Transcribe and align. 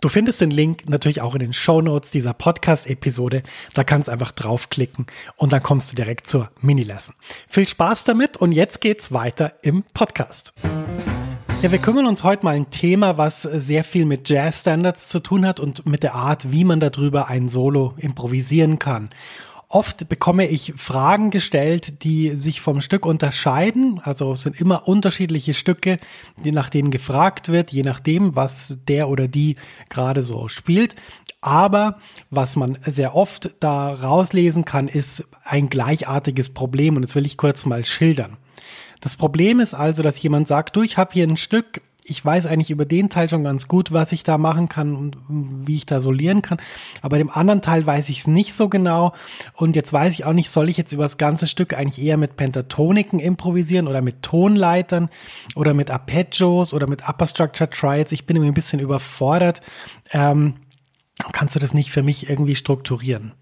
Du 0.00 0.08
findest 0.08 0.40
den 0.40 0.52
Link 0.52 0.88
natürlich 0.88 1.20
auch 1.22 1.34
in 1.34 1.40
den 1.40 1.52
Show 1.52 1.82
Notes 1.82 2.12
dieser 2.12 2.32
Podcast-Episode. 2.32 3.42
Da 3.74 3.82
kannst 3.82 4.06
du 4.06 4.12
einfach 4.12 4.30
draufklicken 4.30 5.06
und 5.34 5.52
dann 5.52 5.60
kommst 5.60 5.90
du 5.90 5.96
direkt 5.96 6.28
zur 6.28 6.52
Mini-Lesson. 6.60 7.16
Viel 7.48 7.66
Spaß 7.66 8.04
damit 8.04 8.36
und 8.36 8.52
jetzt 8.52 8.80
geht's 8.80 9.10
weiter 9.10 9.54
im 9.62 9.82
Podcast. 9.94 10.52
Ja, 11.62 11.72
wir 11.72 11.80
kümmern 11.80 12.06
uns 12.06 12.22
heute 12.22 12.44
mal 12.44 12.54
ein 12.54 12.70
Thema, 12.70 13.18
was 13.18 13.42
sehr 13.42 13.82
viel 13.82 14.04
mit 14.04 14.28
Jazz-Standards 14.28 15.08
zu 15.08 15.18
tun 15.18 15.44
hat 15.44 15.58
und 15.58 15.84
mit 15.84 16.04
der 16.04 16.14
Art, 16.14 16.52
wie 16.52 16.62
man 16.62 16.78
darüber 16.78 17.26
ein 17.26 17.48
Solo 17.48 17.94
improvisieren 17.96 18.78
kann. 18.78 19.10
Oft 19.70 20.08
bekomme 20.08 20.48
ich 20.48 20.72
Fragen 20.78 21.30
gestellt, 21.30 22.02
die 22.02 22.36
sich 22.36 22.62
vom 22.62 22.80
Stück 22.80 23.04
unterscheiden. 23.04 24.00
Also 24.02 24.32
es 24.32 24.40
sind 24.40 24.58
immer 24.58 24.88
unterschiedliche 24.88 25.52
Stücke, 25.52 25.98
die 26.42 26.52
nach 26.52 26.70
denen 26.70 26.90
gefragt 26.90 27.48
wird, 27.48 27.70
je 27.70 27.82
nachdem, 27.82 28.34
was 28.34 28.78
der 28.88 29.10
oder 29.10 29.28
die 29.28 29.56
gerade 29.90 30.22
so 30.22 30.48
spielt. 30.48 30.96
Aber 31.42 31.98
was 32.30 32.56
man 32.56 32.78
sehr 32.86 33.14
oft 33.14 33.50
da 33.60 33.92
rauslesen 33.92 34.64
kann, 34.64 34.88
ist 34.88 35.24
ein 35.44 35.68
gleichartiges 35.68 36.48
Problem 36.48 36.96
und 36.96 37.02
das 37.02 37.14
will 37.14 37.26
ich 37.26 37.36
kurz 37.36 37.66
mal 37.66 37.84
schildern. 37.84 38.38
Das 39.02 39.16
Problem 39.16 39.60
ist 39.60 39.74
also, 39.74 40.02
dass 40.02 40.20
jemand 40.22 40.48
sagt, 40.48 40.76
du, 40.76 40.82
ich 40.82 40.96
habe 40.96 41.12
hier 41.12 41.26
ein 41.26 41.36
Stück, 41.36 41.82
ich 42.08 42.24
weiß 42.24 42.46
eigentlich 42.46 42.70
über 42.70 42.86
den 42.86 43.10
Teil 43.10 43.28
schon 43.28 43.44
ganz 43.44 43.68
gut, 43.68 43.92
was 43.92 44.12
ich 44.12 44.22
da 44.22 44.38
machen 44.38 44.68
kann 44.68 44.94
und 44.94 45.16
wie 45.28 45.76
ich 45.76 45.86
da 45.86 46.00
solieren 46.00 46.40
kann. 46.40 46.58
Aber 47.02 47.18
dem 47.18 47.30
anderen 47.30 47.60
Teil 47.60 47.84
weiß 47.84 48.08
ich 48.08 48.20
es 48.20 48.26
nicht 48.26 48.54
so 48.54 48.68
genau. 48.68 49.12
Und 49.54 49.76
jetzt 49.76 49.92
weiß 49.92 50.14
ich 50.14 50.24
auch 50.24 50.32
nicht, 50.32 50.50
soll 50.50 50.68
ich 50.68 50.78
jetzt 50.78 50.92
über 50.92 51.02
das 51.02 51.18
ganze 51.18 51.46
Stück 51.46 51.74
eigentlich 51.74 52.04
eher 52.04 52.16
mit 52.16 52.36
Pentatoniken 52.36 53.20
improvisieren 53.20 53.88
oder 53.88 54.00
mit 54.00 54.22
Tonleitern 54.22 55.10
oder 55.54 55.74
mit 55.74 55.90
Arpeggios 55.90 56.72
oder 56.72 56.86
mit 56.86 57.06
Upper 57.06 57.26
Structure 57.26 57.68
Triads. 57.68 58.12
Ich 58.12 58.24
bin 58.24 58.36
irgendwie 58.36 58.52
ein 58.52 58.54
bisschen 58.54 58.80
überfordert. 58.80 59.60
Ähm, 60.12 60.54
kannst 61.32 61.56
du 61.56 61.60
das 61.60 61.74
nicht 61.74 61.90
für 61.90 62.02
mich 62.02 62.30
irgendwie 62.30 62.56
strukturieren? 62.56 63.32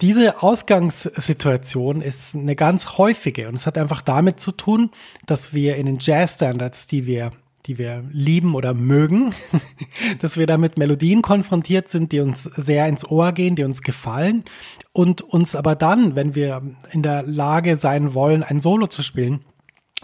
Diese 0.00 0.42
Ausgangssituation 0.42 2.02
ist 2.02 2.34
eine 2.34 2.56
ganz 2.56 2.98
häufige 2.98 3.48
und 3.48 3.54
es 3.54 3.66
hat 3.66 3.78
einfach 3.78 4.02
damit 4.02 4.40
zu 4.40 4.52
tun, 4.52 4.90
dass 5.26 5.54
wir 5.54 5.76
in 5.76 5.86
den 5.86 5.98
Jazz-Standards, 6.00 6.86
die 6.86 7.06
wir 7.06 7.32
die 7.66 7.78
wir 7.78 8.04
lieben 8.10 8.54
oder 8.54 8.74
mögen, 8.74 9.34
dass 10.20 10.36
wir 10.36 10.46
da 10.46 10.58
mit 10.58 10.76
Melodien 10.76 11.22
konfrontiert 11.22 11.88
sind, 11.88 12.12
die 12.12 12.20
uns 12.20 12.44
sehr 12.44 12.86
ins 12.86 13.08
Ohr 13.08 13.32
gehen, 13.32 13.56
die 13.56 13.64
uns 13.64 13.82
gefallen 13.82 14.44
und 14.92 15.22
uns 15.22 15.54
aber 15.54 15.74
dann, 15.74 16.14
wenn 16.14 16.34
wir 16.34 16.62
in 16.90 17.02
der 17.02 17.22
Lage 17.22 17.78
sein 17.78 18.12
wollen, 18.14 18.42
ein 18.42 18.60
Solo 18.60 18.86
zu 18.86 19.02
spielen, 19.02 19.44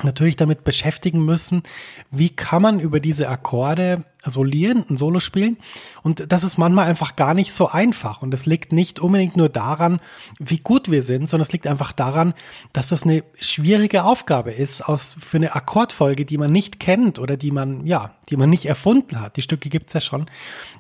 natürlich 0.03 0.37
damit 0.37 0.65
beschäftigen 0.65 1.23
müssen, 1.25 1.63
wie 2.11 2.31
kann 2.31 2.63
man 2.63 2.81
über 2.81 3.01
diese 3.01 3.29
Akkorde 3.29 4.05
solieren, 4.27 4.85
ein 4.91 4.97
Solo 4.97 5.21
spielen. 5.21 5.57
Und 6.03 6.31
das 6.31 6.45
ist 6.45 6.59
manchmal 6.59 6.89
einfach 6.89 7.17
gar 7.17 7.35
nicht 7.35 7.53
so 7.53 7.69
einfach. 7.69 8.23
Und 8.23 8.35
es 8.35 8.47
liegt 8.47 8.73
nicht 8.73 9.01
unbedingt 9.01 9.37
nur 9.37 9.49
daran, 9.49 10.01
wie 10.39 10.59
gut 10.59 10.91
wir 10.91 11.03
sind, 11.03 11.29
sondern 11.29 11.47
es 11.47 11.53
liegt 11.53 11.67
einfach 11.67 11.93
daran, 11.93 12.35
dass 12.73 12.89
das 12.89 13.05
eine 13.05 13.25
schwierige 13.41 14.05
Aufgabe 14.05 14.53
ist 14.53 14.83
aus, 14.83 15.17
für 15.19 15.39
eine 15.39 15.55
Akkordfolge, 15.55 16.25
die 16.25 16.39
man 16.39 16.53
nicht 16.53 16.81
kennt 16.81 17.19
oder 17.19 17.37
die 17.37 17.51
man, 17.51 17.87
ja, 17.87 18.15
die 18.29 18.37
man 18.37 18.51
nicht 18.51 18.67
erfunden 18.67 19.21
hat. 19.21 19.37
Die 19.37 19.43
Stücke 19.43 19.69
gibt's 19.71 19.95
ja 19.95 20.01
schon, 20.01 20.27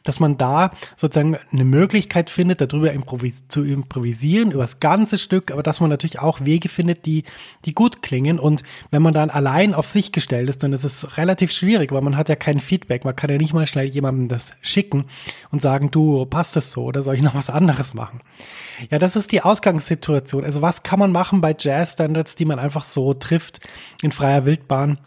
dass 0.02 0.20
man 0.20 0.36
da 0.36 0.72
sozusagen 0.96 1.38
eine 1.52 1.64
Möglichkeit 1.64 2.30
findet, 2.30 2.60
darüber 2.60 2.92
improvis 2.92 3.48
zu 3.48 3.64
improvisieren, 3.64 4.52
über 4.52 4.62
das 4.62 4.80
ganze 4.80 5.18
Stück, 5.18 5.50
aber 5.50 5.62
dass 5.62 5.80
man 5.80 5.90
natürlich 5.90 6.18
auch 6.18 6.44
Wege 6.44 6.68
findet, 6.68 7.06
die, 7.06 7.24
die 7.64 7.74
gut 7.74 8.02
klingen. 8.02 8.38
Und 8.38 8.62
wenn 8.90 9.02
man 9.02 9.14
dann 9.14 9.30
allein 9.30 9.74
auf 9.74 9.86
sich 9.86 10.12
gestellt 10.12 10.48
ist, 10.48 10.62
dann 10.62 10.72
ist 10.72 10.84
es 10.84 11.16
relativ 11.16 11.52
schwierig, 11.52 11.92
weil 11.92 12.02
man 12.02 12.16
hat 12.16 12.28
ja 12.28 12.36
kein 12.36 12.60
Feedback, 12.60 13.04
man 13.04 13.16
kann 13.16 13.29
kann 13.30 13.38
ja 13.38 13.38
nicht 13.38 13.54
mal 13.54 13.66
schnell 13.66 13.86
jemandem 13.86 14.28
das 14.28 14.52
schicken 14.60 15.04
und 15.52 15.62
sagen, 15.62 15.90
du, 15.90 16.24
passt 16.26 16.56
das 16.56 16.72
so 16.72 16.84
oder 16.84 17.02
soll 17.02 17.14
ich 17.14 17.22
noch 17.22 17.34
was 17.34 17.48
anderes 17.48 17.94
machen? 17.94 18.20
Ja, 18.90 18.98
das 18.98 19.14
ist 19.14 19.30
die 19.30 19.42
Ausgangssituation. 19.42 20.44
Also 20.44 20.62
was 20.62 20.82
kann 20.82 20.98
man 20.98 21.12
machen 21.12 21.40
bei 21.40 21.54
Jazz-Standards, 21.56 22.34
die 22.34 22.44
man 22.44 22.58
einfach 22.58 22.84
so 22.84 23.14
trifft 23.14 23.60
in 24.02 24.12
freier 24.12 24.44
Wildbahn? 24.44 24.98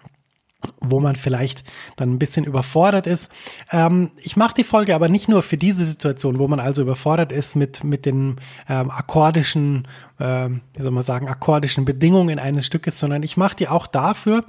wo 0.79 1.01
man 1.01 1.17
vielleicht 1.17 1.65
dann 1.97 2.13
ein 2.13 2.19
bisschen 2.19 2.45
überfordert 2.45 3.05
ist. 3.05 3.29
Ähm, 3.69 4.11
ich 4.15 4.37
mache 4.37 4.53
die 4.53 4.63
Folge 4.63 4.95
aber 4.95 5.09
nicht 5.09 5.27
nur 5.27 5.43
für 5.43 5.57
diese 5.57 5.83
Situation, 5.83 6.39
wo 6.39 6.47
man 6.47 6.61
also 6.61 6.83
überfordert 6.83 7.33
ist 7.33 7.57
mit, 7.57 7.83
mit 7.83 8.05
den 8.05 8.37
ähm, 8.69 8.89
akkordischen, 8.89 9.89
äh, 10.19 10.49
wie 10.49 10.81
soll 10.81 10.91
man 10.91 11.03
sagen, 11.03 11.27
akkordischen 11.27 11.85
Bedingungen 11.85 12.39
eines 12.39 12.65
Stückes, 12.65 12.99
sondern 12.99 13.23
ich 13.23 13.37
mache 13.37 13.55
die 13.55 13.67
auch 13.67 13.87
dafür, 13.87 14.45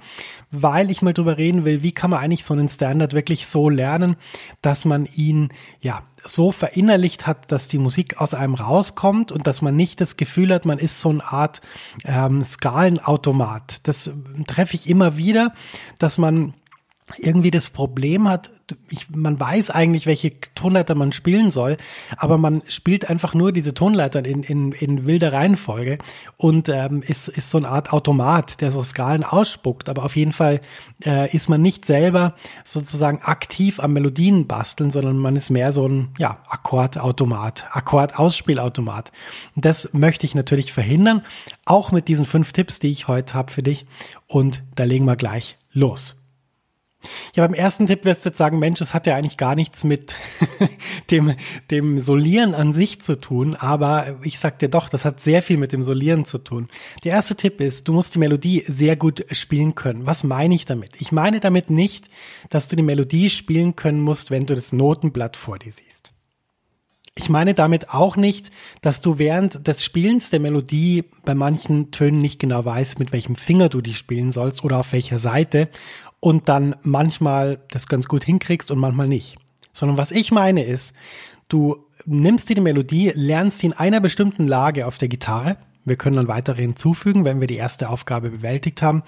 weil 0.51 0.91
ich 0.91 1.03
mal 1.03 1.13
drüber 1.13 1.39
reden 1.39 1.65
will, 1.65 1.83
wie 1.83 1.93
kann 1.93 2.11
man 2.11 2.21
eigentlich 2.21 2.45
so 2.45 2.55
einen 2.55 2.69
Standard 2.69 3.13
wirklich 3.13 3.47
so 3.47 3.69
lernen, 3.69 4.17
dass 4.63 4.85
man 4.85 5.07
ihn, 5.15 5.51
ja, 5.81 6.03
so 6.27 6.53
verinnerlicht 6.53 7.27
hat, 7.27 7.53
dass 7.53 7.69
die 7.69 7.79
Musik 7.79 8.21
aus 8.21 8.33
einem 8.35 8.55
rauskommt 8.55 9.31
und 9.31 9.47
dass 9.47 9.61
man 9.61 9.77
nicht 9.77 10.01
das 10.01 10.17
Gefühl 10.17 10.55
hat, 10.55 10.65
man 10.65 10.79
ist 10.79 11.01
so 11.01 11.11
eine 11.11 11.25
Art 11.25 11.61
ähm, 12.05 12.43
Skalenautomat. 12.43 13.87
Das 13.87 14.11
treffe 14.47 14.75
ich 14.75 14.89
immer 14.89 15.17
wieder, 15.17 15.53
dass 15.99 16.17
man 16.17 16.55
irgendwie 17.19 17.51
das 17.51 17.69
Problem 17.69 18.29
hat, 18.29 18.51
ich, 18.91 19.11
man 19.11 19.39
weiß 19.39 19.71
eigentlich, 19.71 20.07
welche 20.07 20.41
Tonleiter 20.55 20.95
man 20.95 21.13
spielen 21.13 21.51
soll, 21.51 21.77
aber 22.17 22.39
man 22.39 22.63
spielt 22.67 23.11
einfach 23.11 23.35
nur 23.35 23.53
diese 23.53 23.75
Tonleitern 23.75 24.25
in, 24.25 24.43
in, 24.43 24.73
in 24.73 25.05
wilder 25.05 25.33
Reihenfolge 25.33 25.99
und 26.39 26.71
ähm, 26.71 27.03
ist, 27.03 27.29
ist 27.29 27.51
so 27.51 27.59
eine 27.59 27.69
Art 27.69 27.93
Automat, 27.93 28.63
der 28.63 28.71
so 28.71 28.83
Skalen 28.83 29.23
ausspuckt. 29.23 29.91
Aber 29.91 30.05
auf 30.05 30.17
jeden 30.17 30.33
Fall 30.33 30.63
äh, 31.05 31.31
ist 31.35 31.51
man 31.51 31.61
nicht 31.61 31.85
selber 31.85 32.35
sozusagen 32.65 33.21
aktiv 33.23 33.81
am 33.81 33.93
Melodien 33.93 34.47
basteln, 34.47 34.91
sondern 34.91 35.19
man 35.19 35.37
ist 35.37 35.51
mehr 35.51 35.75
so 35.75 35.87
ein 35.87 36.09
ja, 36.19 36.39
Akkordautomat, 36.49 37.67
Akkordausspielautomat. 37.71 39.13
Das 39.57 39.93
möchte 39.93 40.25
ich 40.25 40.35
natürlich 40.35 40.73
verhindern, 40.73 41.23
auch 41.67 41.93
mit 41.93 42.09
diesen 42.09 42.25
fünf 42.25 42.53
Tipps, 42.53 42.79
die 42.79 42.91
ich 42.91 43.09
heute 43.09 43.35
habe 43.35 43.53
für 43.53 43.63
dich. 43.63 43.85
Und 44.27 44.63
da 44.75 44.85
legen 44.85 45.05
wir 45.05 45.17
gleich 45.17 45.59
los. 45.73 46.24
Ja, 47.35 47.47
beim 47.47 47.55
ersten 47.55 47.87
Tipp 47.87 48.05
wirst 48.05 48.25
du 48.25 48.31
jetzt 48.31 48.39
sagen, 48.39 48.59
Mensch, 48.59 48.79
das 48.79 48.95
hat 48.95 49.07
ja 49.07 49.17
eigentlich 49.17 49.37
gar 49.37 49.55
nichts 49.55 49.85
mit 49.85 50.15
dem, 51.11 51.35
dem 51.71 52.01
Solieren 52.01 52.55
an 52.55 52.73
sich 52.73 53.01
zu 53.01 53.19
tun, 53.19 53.57
aber 53.57 54.19
ich 54.23 54.39
sag 54.39 54.59
dir 54.59 54.69
doch, 54.69 54.89
das 54.89 55.05
hat 55.05 55.21
sehr 55.21 55.43
viel 55.43 55.57
mit 55.57 55.73
dem 55.73 55.83
Solieren 55.83 56.25
zu 56.25 56.39
tun. 56.39 56.69
Der 57.05 57.13
erste 57.13 57.37
Tipp 57.37 57.61
ist, 57.61 57.89
du 57.89 57.93
musst 57.93 58.15
die 58.15 58.19
Melodie 58.19 58.65
sehr 58.67 58.97
gut 58.97 59.25
spielen 59.33 59.75
können. 59.75 60.07
Was 60.07 60.25
meine 60.25 60.55
ich 60.55 60.65
damit? 60.65 61.01
Ich 61.01 61.13
meine 61.13 61.41
damit 61.41 61.71
nicht, 61.71 62.09
dass 62.51 62.69
du 62.69 62.77
die 62.77 62.83
Melodie 62.83 63.31
spielen 63.31 63.77
können 63.77 64.01
musst, 64.01 64.31
wenn 64.31 64.47
du 64.47 64.55
das 64.55 64.73
Notenblatt 64.73 65.37
vor 65.37 65.59
dir 65.59 65.73
siehst. 65.73 66.15
Ich 67.17 67.29
meine 67.29 67.55
damit 67.55 67.91
auch 67.91 68.17
nicht, 68.17 68.51
dass 68.83 69.01
du 69.01 69.19
während 69.19 69.69
des 69.69 69.85
Spielens 69.85 70.31
der 70.31 70.41
Melodie 70.41 71.05
bei 71.25 71.35
manchen 71.35 71.93
Tönen 71.93 72.21
nicht 72.21 72.41
genau 72.41 72.65
weißt, 72.65 72.99
mit 72.99 73.13
welchem 73.13 73.37
Finger 73.37 73.69
du 73.69 73.81
die 73.81 73.95
spielen 73.95 74.33
sollst 74.33 74.65
oder 74.65 74.81
auf 74.81 74.93
welcher 74.93 75.21
Seite 75.21 75.69
und 76.25 76.49
dann 76.49 76.75
manchmal 76.81 77.59
das 77.71 77.87
ganz 77.87 78.09
gut 78.09 78.25
hinkriegst 78.25 78.71
und 78.71 78.79
manchmal 78.79 79.09
nicht. 79.09 79.37
Sondern 79.75 79.99
was 79.99 80.11
ich 80.11 80.33
meine 80.33 80.65
ist, 80.65 80.95
du 81.51 81.85
nimmst 82.07 82.49
dir 82.49 82.55
die 82.55 82.63
Melodie, 82.63 83.13
lernst 83.15 83.59
sie 83.59 83.67
in 83.67 83.73
einer 83.75 84.01
bestimmten 84.01 84.49
Lage 84.49 84.87
auf 84.87 84.97
der 84.97 85.09
Gitarre, 85.09 85.59
wir 85.85 85.97
können 85.97 86.17
dann 86.17 86.29
weitere 86.29 86.63
hinzufügen, 86.63 87.25
wenn 87.25 87.41
wir 87.41 87.47
die 87.47 87.57
erste 87.57 87.89
Aufgabe 87.89 88.31
bewältigt 88.31 88.83
haben. 88.83 89.03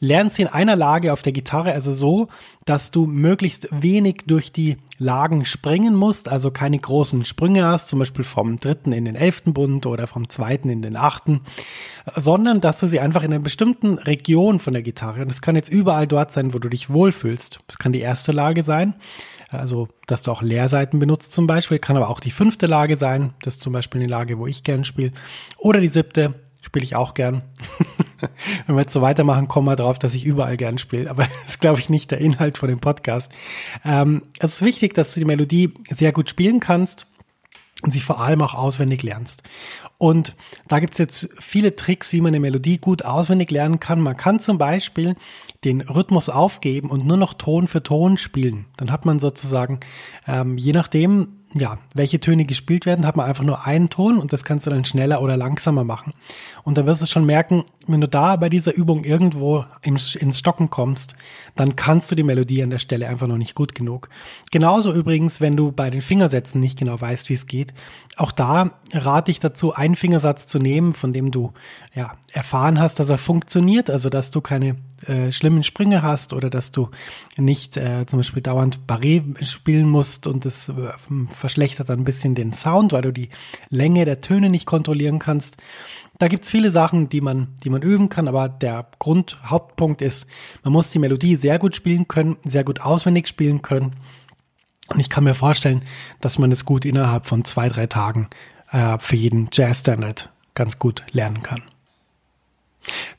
Lernst 0.00 0.36
sie 0.36 0.42
in 0.42 0.48
einer 0.48 0.76
Lage 0.76 1.12
auf 1.12 1.22
der 1.22 1.32
Gitarre, 1.32 1.72
also 1.72 1.92
so, 1.92 2.28
dass 2.64 2.90
du 2.90 3.06
möglichst 3.06 3.68
wenig 3.70 4.24
durch 4.26 4.52
die 4.52 4.76
Lagen 4.98 5.44
springen 5.44 5.94
musst, 5.94 6.28
also 6.28 6.50
keine 6.50 6.78
großen 6.78 7.24
Sprünge 7.24 7.64
hast, 7.64 7.88
zum 7.88 7.98
Beispiel 7.98 8.24
vom 8.24 8.58
dritten 8.58 8.92
in 8.92 9.06
den 9.06 9.16
elften 9.16 9.54
Bund 9.54 9.86
oder 9.86 10.06
vom 10.06 10.28
zweiten 10.28 10.68
in 10.68 10.82
den 10.82 10.96
achten, 10.96 11.40
sondern 12.14 12.60
dass 12.60 12.78
du 12.80 12.86
sie 12.86 13.00
einfach 13.00 13.22
in 13.22 13.32
einer 13.32 13.42
bestimmten 13.42 13.94
Region 13.98 14.58
von 14.58 14.72
der 14.72 14.82
Gitarre, 14.82 15.22
und 15.22 15.28
das 15.28 15.42
kann 15.42 15.56
jetzt 15.56 15.70
überall 15.70 16.06
dort 16.06 16.32
sein, 16.32 16.52
wo 16.54 16.58
du 16.58 16.68
dich 16.68 16.90
wohlfühlst, 16.90 17.60
das 17.66 17.78
kann 17.78 17.92
die 17.92 18.00
erste 18.00 18.32
Lage 18.32 18.62
sein, 18.62 18.94
also, 19.50 19.88
dass 20.06 20.22
du 20.22 20.30
auch 20.30 20.42
Leerseiten 20.42 20.98
benutzt 20.98 21.32
zum 21.32 21.46
Beispiel, 21.46 21.78
kann 21.78 21.96
aber 21.96 22.10
auch 22.10 22.20
die 22.20 22.30
fünfte 22.30 22.66
Lage 22.66 22.96
sein. 22.96 23.32
Das 23.42 23.54
ist 23.54 23.62
zum 23.62 23.72
Beispiel 23.72 24.00
eine 24.00 24.10
Lage, 24.10 24.38
wo 24.38 24.46
ich 24.46 24.62
gern 24.62 24.84
spiele. 24.84 25.12
Oder 25.56 25.80
die 25.80 25.88
siebte, 25.88 26.34
spiele 26.60 26.84
ich 26.84 26.96
auch 26.96 27.14
gern. 27.14 27.42
Wenn 28.66 28.76
wir 28.76 28.82
jetzt 28.82 28.92
so 28.92 29.00
weitermachen, 29.00 29.48
kommen 29.48 29.66
wir 29.66 29.76
drauf, 29.76 29.98
dass 29.98 30.14
ich 30.14 30.24
überall 30.24 30.56
gern 30.56 30.78
spiele. 30.78 31.08
Aber 31.08 31.24
das 31.42 31.52
ist, 31.52 31.60
glaube 31.60 31.80
ich, 31.80 31.88
nicht 31.88 32.10
der 32.10 32.18
Inhalt 32.18 32.58
von 32.58 32.68
dem 32.68 32.80
Podcast. 32.80 33.32
Ähm, 33.84 34.22
es 34.38 34.54
ist 34.54 34.62
wichtig, 34.62 34.94
dass 34.94 35.14
du 35.14 35.20
die 35.20 35.26
Melodie 35.26 35.72
sehr 35.90 36.12
gut 36.12 36.28
spielen 36.28 36.60
kannst 36.60 37.06
und 37.82 37.92
sie 37.92 38.00
vor 38.00 38.20
allem 38.20 38.42
auch 38.42 38.54
auswendig 38.54 39.02
lernst. 39.02 39.42
Und 39.98 40.34
da 40.66 40.80
gibt's 40.80 40.98
jetzt 40.98 41.28
viele 41.40 41.76
Tricks, 41.76 42.12
wie 42.12 42.20
man 42.20 42.28
eine 42.28 42.40
Melodie 42.40 42.78
gut 42.78 43.04
auswendig 43.04 43.50
lernen 43.50 43.78
kann. 43.78 44.00
Man 44.00 44.16
kann 44.16 44.40
zum 44.40 44.58
Beispiel 44.58 45.14
den 45.64 45.80
Rhythmus 45.80 46.28
aufgeben 46.28 46.90
und 46.90 47.06
nur 47.06 47.16
noch 47.16 47.34
Ton 47.34 47.68
für 47.68 47.82
Ton 47.82 48.16
spielen. 48.16 48.66
Dann 48.76 48.90
hat 48.90 49.04
man 49.04 49.18
sozusagen, 49.18 49.80
ähm, 50.26 50.58
je 50.58 50.72
nachdem, 50.72 51.37
ja, 51.54 51.78
welche 51.94 52.20
Töne 52.20 52.44
gespielt 52.44 52.84
werden, 52.84 53.06
hat 53.06 53.16
man 53.16 53.26
einfach 53.26 53.44
nur 53.44 53.66
einen 53.66 53.88
Ton 53.88 54.18
und 54.18 54.32
das 54.32 54.44
kannst 54.44 54.66
du 54.66 54.70
dann 54.70 54.84
schneller 54.84 55.22
oder 55.22 55.36
langsamer 55.36 55.82
machen. 55.82 56.12
Und 56.62 56.76
da 56.76 56.84
wirst 56.84 57.00
du 57.00 57.06
schon 57.06 57.24
merken, 57.24 57.64
wenn 57.86 58.02
du 58.02 58.08
da 58.08 58.36
bei 58.36 58.50
dieser 58.50 58.74
Übung 58.74 59.04
irgendwo 59.04 59.64
ins, 59.80 60.18
Stocken 60.36 60.68
kommst, 60.68 61.16
dann 61.56 61.74
kannst 61.74 62.10
du 62.10 62.14
die 62.14 62.22
Melodie 62.22 62.62
an 62.62 62.70
der 62.70 62.78
Stelle 62.78 63.08
einfach 63.08 63.26
noch 63.26 63.38
nicht 63.38 63.54
gut 63.54 63.74
genug. 63.74 64.10
Genauso 64.50 64.92
übrigens, 64.92 65.40
wenn 65.40 65.56
du 65.56 65.72
bei 65.72 65.88
den 65.88 66.02
Fingersätzen 66.02 66.60
nicht 66.60 66.78
genau 66.78 67.00
weißt, 67.00 67.30
wie 67.30 67.34
es 67.34 67.46
geht. 67.46 67.72
Auch 68.16 68.32
da 68.32 68.72
rate 68.92 69.30
ich 69.30 69.40
dazu, 69.40 69.72
einen 69.72 69.96
Fingersatz 69.96 70.46
zu 70.46 70.58
nehmen, 70.58 70.92
von 70.92 71.12
dem 71.12 71.30
du 71.30 71.52
ja, 71.94 72.12
erfahren 72.32 72.78
hast, 72.78 73.00
dass 73.00 73.08
er 73.08 73.18
funktioniert, 73.18 73.88
also 73.88 74.10
dass 74.10 74.30
du 74.30 74.40
keine 74.40 74.76
äh, 75.06 75.30
schlimmen 75.30 75.62
Sprünge 75.62 76.02
hast 76.02 76.32
oder 76.32 76.50
dass 76.50 76.72
du 76.72 76.90
nicht 77.36 77.76
äh, 77.76 78.04
zum 78.06 78.18
Beispiel 78.18 78.42
dauernd 78.42 78.80
Barré 78.88 79.22
spielen 79.44 79.88
musst 79.88 80.26
und 80.26 80.44
das 80.44 80.68
äh, 80.68 80.72
verschlechtert 81.38 81.90
ein 81.90 82.04
bisschen 82.04 82.34
den 82.34 82.52
Sound, 82.52 82.92
weil 82.92 83.02
du 83.02 83.12
die 83.12 83.30
Länge 83.70 84.04
der 84.04 84.20
Töne 84.20 84.50
nicht 84.50 84.66
kontrollieren 84.66 85.18
kannst. 85.18 85.56
Da 86.18 86.28
gibt's 86.28 86.50
viele 86.50 86.72
Sachen, 86.72 87.08
die 87.08 87.20
man, 87.20 87.54
die 87.62 87.70
man 87.70 87.82
üben 87.82 88.08
kann, 88.08 88.26
aber 88.28 88.48
der 88.48 88.86
Grundhauptpunkt 88.98 90.02
ist, 90.02 90.26
man 90.64 90.72
muss 90.72 90.90
die 90.90 90.98
Melodie 90.98 91.36
sehr 91.36 91.58
gut 91.58 91.76
spielen 91.76 92.08
können, 92.08 92.36
sehr 92.44 92.64
gut 92.64 92.80
auswendig 92.80 93.28
spielen 93.28 93.62
können. 93.62 93.94
Und 94.88 94.98
ich 95.00 95.08
kann 95.08 95.24
mir 95.24 95.34
vorstellen, 95.34 95.82
dass 96.20 96.38
man 96.38 96.50
es 96.50 96.64
gut 96.64 96.84
innerhalb 96.84 97.26
von 97.26 97.44
zwei, 97.44 97.68
drei 97.68 97.86
Tagen 97.86 98.28
äh, 98.72 98.98
für 98.98 99.16
jeden 99.16 99.48
Jazz-Standard 99.52 100.30
ganz 100.54 100.78
gut 100.78 101.04
lernen 101.12 101.42
kann. 101.42 101.62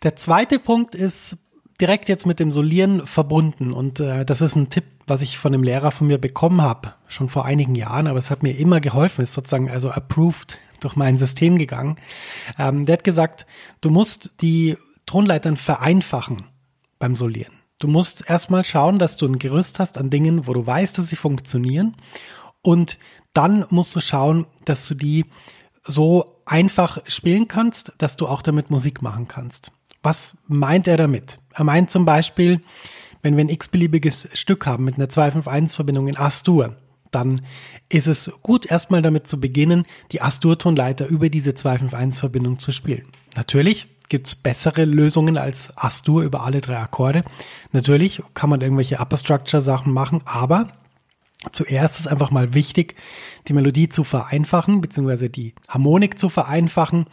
Der 0.04 0.16
zweite 0.16 0.60
Punkt 0.60 0.96
ist 0.96 1.38
direkt 1.80 2.10
jetzt 2.10 2.26
mit 2.26 2.40
dem 2.40 2.52
Solieren 2.52 3.06
verbunden 3.08 3.72
und 3.72 4.00
äh, 4.00 4.26
das 4.26 4.42
ist 4.42 4.56
ein 4.56 4.70
Tipp, 4.70 4.86
was 5.10 5.22
ich 5.22 5.38
von 5.38 5.54
einem 5.54 5.64
Lehrer 5.64 5.92
von 5.92 6.08
mir 6.08 6.18
bekommen 6.18 6.62
habe, 6.62 6.94
schon 7.08 7.30
vor 7.30 7.46
einigen 7.46 7.76
Jahren, 7.76 8.08
aber 8.08 8.20
es 8.20 8.30
hat 8.30 8.44
mir 8.44 8.58
immer 8.58 8.80
geholfen, 8.80 9.22
ist 9.22 9.34
sozusagen 9.34 9.70
also 9.70 9.92
approved 9.92 10.58
durch 10.80 10.96
mein 10.96 11.18
System 11.18 11.58
gegangen. 11.58 11.98
Ähm, 12.58 12.86
der 12.86 12.94
hat 12.94 13.04
gesagt, 13.04 13.46
du 13.82 13.90
musst 13.90 14.42
die 14.42 14.78
Tonleitern 15.06 15.58
vereinfachen 15.58 16.44
beim 17.00 17.16
Solieren. 17.16 17.54
Du 17.80 17.88
musst 17.88 18.30
erstmal 18.30 18.64
schauen, 18.64 19.00
dass 19.00 19.16
du 19.16 19.26
ein 19.26 19.40
Gerüst 19.40 19.80
hast 19.80 19.98
an 19.98 20.10
Dingen, 20.10 20.48
wo 20.48 20.54
du 20.54 20.66
weißt, 20.66 20.98
dass 20.98 21.08
sie 21.08 21.16
funktionieren. 21.16 21.96
Und 22.62 22.98
dann 23.34 23.66
musst 23.70 23.96
du 23.96 24.02
schauen, 24.02 24.46
dass 24.66 24.86
du 24.88 24.96
die 24.96 25.26
so 25.84 26.42
einfach 26.46 27.00
spielen 27.08 27.48
kannst, 27.48 27.94
dass 27.98 28.18
du 28.18 28.28
auch 28.28 28.42
damit 28.42 28.70
Musik 28.70 29.02
machen 29.02 29.28
kannst. 29.28 29.72
Was 30.04 30.36
meint 30.48 30.88
er 30.88 30.98
damit? 30.98 31.40
Er 31.54 31.64
meint 31.64 31.90
zum 31.90 32.06
Beispiel, 32.06 32.62
wenn 33.22 33.36
wir 33.36 33.44
ein 33.44 33.50
x-beliebiges 33.50 34.30
Stück 34.34 34.66
haben 34.66 34.86
mit 34.86 34.96
einer 34.96 35.08
251-Verbindung 35.08 36.08
in 36.08 36.18
Astur, 36.18 36.76
dann 37.12 37.42
ist 37.90 38.08
es 38.08 38.32
gut, 38.44 38.66
erstmal 38.66 39.02
damit 39.02 39.28
zu 39.28 39.40
beginnen, 39.40 39.86
die 40.12 40.22
Astur-Tonleiter 40.22 41.08
über 41.08 41.30
diese 41.30 41.52
251-Verbindung 41.52 42.60
zu 42.60 42.72
spielen. 42.72 43.08
Natürlich 43.36 43.88
gibt's 44.10 44.36
bessere 44.36 44.86
Lösungen 44.86 45.38
als 45.38 45.76
Astur 45.78 46.24
über 46.24 46.44
alle 46.44 46.62
drei 46.62 46.78
Akkorde. 46.78 47.24
Natürlich 47.72 48.22
kann 48.34 48.50
man 48.50 48.62
irgendwelche 48.62 49.00
Upper 49.00 49.18
Structure 49.18 49.62
Sachen 49.62 49.94
machen, 49.94 50.22
aber 50.26 50.74
zuerst 51.52 52.00
ist 52.00 52.08
einfach 52.08 52.32
mal 52.32 52.54
wichtig, 52.54 52.96
die 53.48 53.54
Melodie 53.54 53.90
zu 53.90 54.04
vereinfachen, 54.04 54.82
beziehungsweise 54.82 55.30
die 55.30 55.54
Harmonik 55.68 56.20
zu 56.20 56.30
vereinfachen 56.30 57.06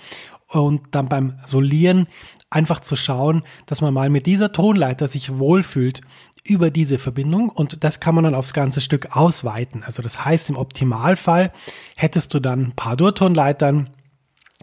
und 0.49 0.83
dann 0.93 1.09
beim 1.09 1.39
Solieren 1.45 2.07
einfach 2.51 2.81
zu 2.81 2.97
schauen, 2.97 3.43
dass 3.67 3.81
man 3.81 3.93
mal 3.93 4.11
mit 4.11 4.27
dieser 4.27 4.53
Tonleiter 4.53 5.09
sich 5.09 5.39
wohlfühlt 5.39 6.01
über 6.45 6.71
diese 6.71 6.99
Verbindung 6.99 7.49
und 7.49 7.83
das 7.83 8.01
kann 8.01 8.15
man 8.15 8.25
dann 8.25 8.35
aufs 8.35 8.53
ganze 8.53 8.81
Stück 8.81 9.17
ausweiten. 9.17 9.83
Also 9.83 10.03
das 10.03 10.25
heißt, 10.25 10.51
im 10.51 10.57
Optimalfall 10.57 11.53
hättest 11.97 12.33
du 12.35 12.41
dann 12.41 12.61
ein 12.61 12.73
paar 12.73 12.97
Durtonleitern, 12.97 13.91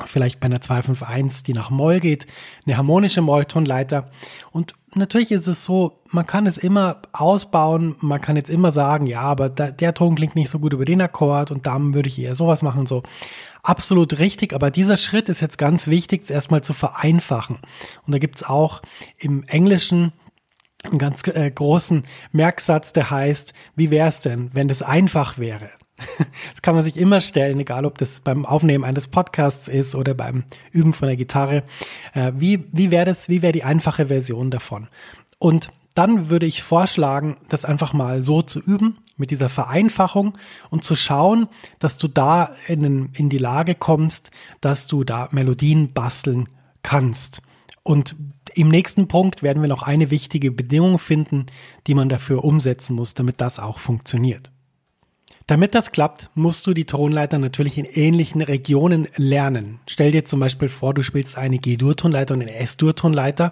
vielleicht 0.06 0.40
bei 0.40 0.46
einer 0.46 0.62
251, 0.62 1.44
die 1.44 1.54
nach 1.54 1.70
Moll 1.70 2.00
geht, 2.00 2.26
eine 2.66 2.78
harmonische 2.78 3.22
Molltonleiter. 3.22 4.10
Und 4.52 4.74
natürlich 4.96 5.32
ist 5.32 5.48
es 5.48 5.64
so, 5.66 6.02
man 6.10 6.26
kann 6.26 6.48
es 6.48 6.58
immer 6.58 7.02
ausbauen, 7.12 7.96
man 8.00 8.20
kann 8.20 8.36
jetzt 8.36 8.50
immer 8.50 8.72
sagen, 8.72 9.06
ja, 9.06 9.22
aber 9.22 9.50
da, 9.50 9.72
der 9.72 9.94
Ton 9.94 10.16
klingt 10.16 10.36
nicht 10.36 10.50
so 10.50 10.60
gut 10.60 10.74
über 10.74 10.86
den 10.86 11.02
Akkord 11.02 11.52
und 11.52 11.66
da 11.68 11.78
würde 11.80 12.10
ich 12.10 12.20
eher 12.20 12.36
sowas 12.36 12.62
machen 12.64 12.82
und 12.82 12.88
so. 12.88 13.04
Absolut 13.62 14.18
richtig, 14.20 14.54
aber 14.54 14.72
dieser 14.72 14.98
Schritt 14.98 15.30
ist 15.30 15.42
jetzt 15.42 15.58
ganz 15.58 15.88
wichtig, 15.88 16.24
es 16.24 16.30
erstmal 16.30 16.64
zu 16.64 16.74
vereinfachen. 16.74 17.60
Und 18.06 18.14
da 18.14 18.18
gibt's 18.18 18.44
auch 18.44 18.82
im 19.20 19.44
Englischen 19.44 20.12
einen 20.84 20.98
ganz 20.98 21.26
äh, 21.28 21.50
großen 21.50 22.04
Merksatz, 22.32 22.94
der 22.94 23.10
heißt, 23.10 23.54
wie 23.76 23.90
wäre 23.90 24.10
es 24.10 24.20
denn, 24.20 24.50
wenn 24.54 24.68
das 24.68 24.82
einfach 24.82 25.38
wäre? 25.38 25.70
Das 26.52 26.62
kann 26.62 26.76
man 26.76 26.84
sich 26.84 26.98
immer 26.98 27.22
stellen, 27.22 27.60
egal 27.60 27.86
ob 27.86 27.98
das 27.98 28.20
beim 28.20 28.46
Aufnehmen 28.46 28.84
eines 28.84 29.08
Podcasts 29.08 29.68
ist 29.68 29.96
oder 29.96 30.14
beim 30.14 30.44
Üben 30.72 30.94
von 30.94 31.08
der 31.08 31.18
Gitarre. 31.18 31.64
Äh, 32.14 32.32
wie 32.36 32.66
wie 32.72 32.92
wäre 32.92 33.06
das, 33.06 33.30
wie 33.30 33.42
wäre 33.42 33.54
die 33.54 33.64
einfache 33.64 34.08
Version 34.08 34.52
davon? 34.52 34.88
Und 35.40 35.72
dann 35.96 36.30
würde 36.30 36.46
ich 36.46 36.64
vorschlagen, 36.64 37.38
das 37.50 37.66
einfach 37.66 37.94
mal 37.94 38.24
so 38.24 38.42
zu 38.42 38.60
üben, 38.60 38.98
mit 39.18 39.30
dieser 39.30 39.50
Vereinfachung 39.50 40.38
und 40.70 40.84
zu 40.84 40.96
schauen, 40.96 41.48
dass 41.80 41.98
du 41.98 42.08
da 42.08 42.50
in, 42.68 43.10
in 43.14 43.30
die 43.30 43.38
Lage 43.38 43.76
kommst, 43.76 44.32
dass 44.60 44.88
du 44.88 45.04
da 45.04 45.30
Melodien 45.32 45.94
basteln 45.94 46.50
kannst. 46.82 47.42
Und 47.84 48.16
im 48.56 48.70
nächsten 48.70 49.08
Punkt 49.08 49.44
werden 49.44 49.62
wir 49.62 49.70
noch 49.70 49.84
eine 49.84 50.10
wichtige 50.10 50.52
Bedingung 50.52 51.00
finden, 51.00 51.46
die 51.86 51.94
man 51.94 52.10
dafür 52.10 52.44
umsetzen 52.44 52.96
muss, 52.96 53.14
damit 53.14 53.42
das 53.42 53.60
auch 53.60 53.80
funktioniert. 53.80 54.53
Damit 55.48 55.76
das 55.76 55.92
klappt, 55.92 56.30
musst 56.36 56.66
du 56.68 56.74
die 56.74 56.86
Tonleiter 56.86 57.38
natürlich 57.38 57.78
in 57.78 57.86
ähnlichen 57.86 58.42
Regionen 58.42 59.08
lernen. 59.18 59.80
Stell 59.88 60.12
dir 60.12 60.24
zum 60.24 60.40
Beispiel 60.40 60.70
vor, 60.70 60.94
du 60.94 61.04
spielst 61.04 61.38
eine 61.38 61.58
G-Dur-Tonleiter 61.58 62.34
und 62.34 62.42
eine 62.42 62.56
S-Dur-Tonleiter. 62.56 63.52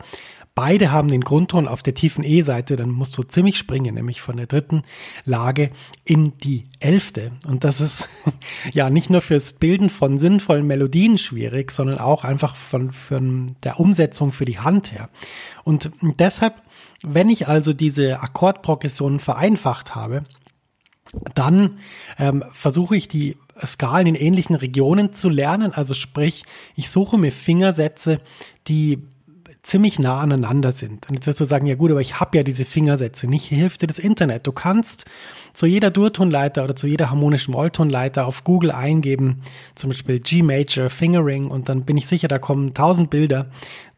beide 0.53 0.91
haben 0.91 1.07
den 1.07 1.21
Grundton 1.21 1.67
auf 1.67 1.81
der 1.81 1.93
tiefen 1.93 2.23
E-Seite, 2.23 2.75
dann 2.75 2.89
musst 2.91 3.17
du 3.17 3.23
ziemlich 3.23 3.57
springen, 3.57 3.95
nämlich 3.95 4.21
von 4.21 4.37
der 4.37 4.47
dritten 4.47 4.83
Lage 5.25 5.71
in 6.05 6.37
die 6.37 6.65
elfte. 6.79 7.31
Und 7.45 7.63
das 7.63 7.81
ist 7.81 8.07
ja 8.73 8.89
nicht 8.89 9.09
nur 9.09 9.21
fürs 9.21 9.53
Bilden 9.53 9.89
von 9.89 10.17
sinnvollen 10.17 10.67
Melodien 10.67 11.17
schwierig, 11.17 11.71
sondern 11.71 11.99
auch 11.99 12.23
einfach 12.23 12.55
von, 12.55 12.91
von 12.91 13.55
der 13.63 13.79
Umsetzung 13.79 14.31
für 14.31 14.45
die 14.45 14.59
Hand 14.59 14.93
her. 14.93 15.09
Und 15.63 15.91
deshalb, 16.01 16.61
wenn 17.01 17.29
ich 17.29 17.47
also 17.47 17.73
diese 17.73 18.21
Akkordprogressionen 18.21 19.19
vereinfacht 19.19 19.95
habe, 19.95 20.23
dann 21.35 21.79
ähm, 22.17 22.43
versuche 22.53 22.95
ich 22.95 23.07
die 23.07 23.37
Skalen 23.65 24.07
in 24.07 24.15
ähnlichen 24.15 24.55
Regionen 24.55 25.13
zu 25.13 25.29
lernen. 25.29 25.73
Also 25.73 25.93
sprich, 25.93 26.43
ich 26.75 26.89
suche 26.89 27.17
mir 27.17 27.31
Fingersätze, 27.31 28.21
die 28.67 28.99
ziemlich 29.63 29.99
nah 29.99 30.21
aneinander 30.21 30.71
sind. 30.71 31.07
Und 31.07 31.15
jetzt 31.15 31.27
wirst 31.27 31.39
du 31.39 31.45
sagen, 31.45 31.67
ja 31.67 31.75
gut, 31.75 31.91
aber 31.91 32.01
ich 32.01 32.19
habe 32.19 32.37
ja 32.37 32.43
diese 32.43 32.65
Fingersätze 32.65 33.27
nicht. 33.27 33.43
Hier 33.43 33.59
hilft 33.59 33.81
dir 33.81 33.87
das 33.87 33.99
Internet. 33.99 34.47
Du 34.47 34.51
kannst 34.51 35.05
zu 35.53 35.67
jeder 35.67 35.91
Durtonleiter 35.91 36.63
oder 36.63 36.75
zu 36.75 36.87
jeder 36.87 37.09
harmonischen 37.09 37.51
Molltonleiter 37.51 38.25
auf 38.25 38.43
Google 38.43 38.71
eingeben, 38.71 39.41
zum 39.75 39.91
Beispiel 39.91 40.19
G 40.19 40.41
Major 40.41 40.89
Fingering 40.89 41.47
und 41.47 41.69
dann 41.69 41.83
bin 41.83 41.97
ich 41.97 42.07
sicher, 42.07 42.27
da 42.27 42.39
kommen 42.39 42.73
tausend 42.73 43.09
Bilder, 43.09 43.51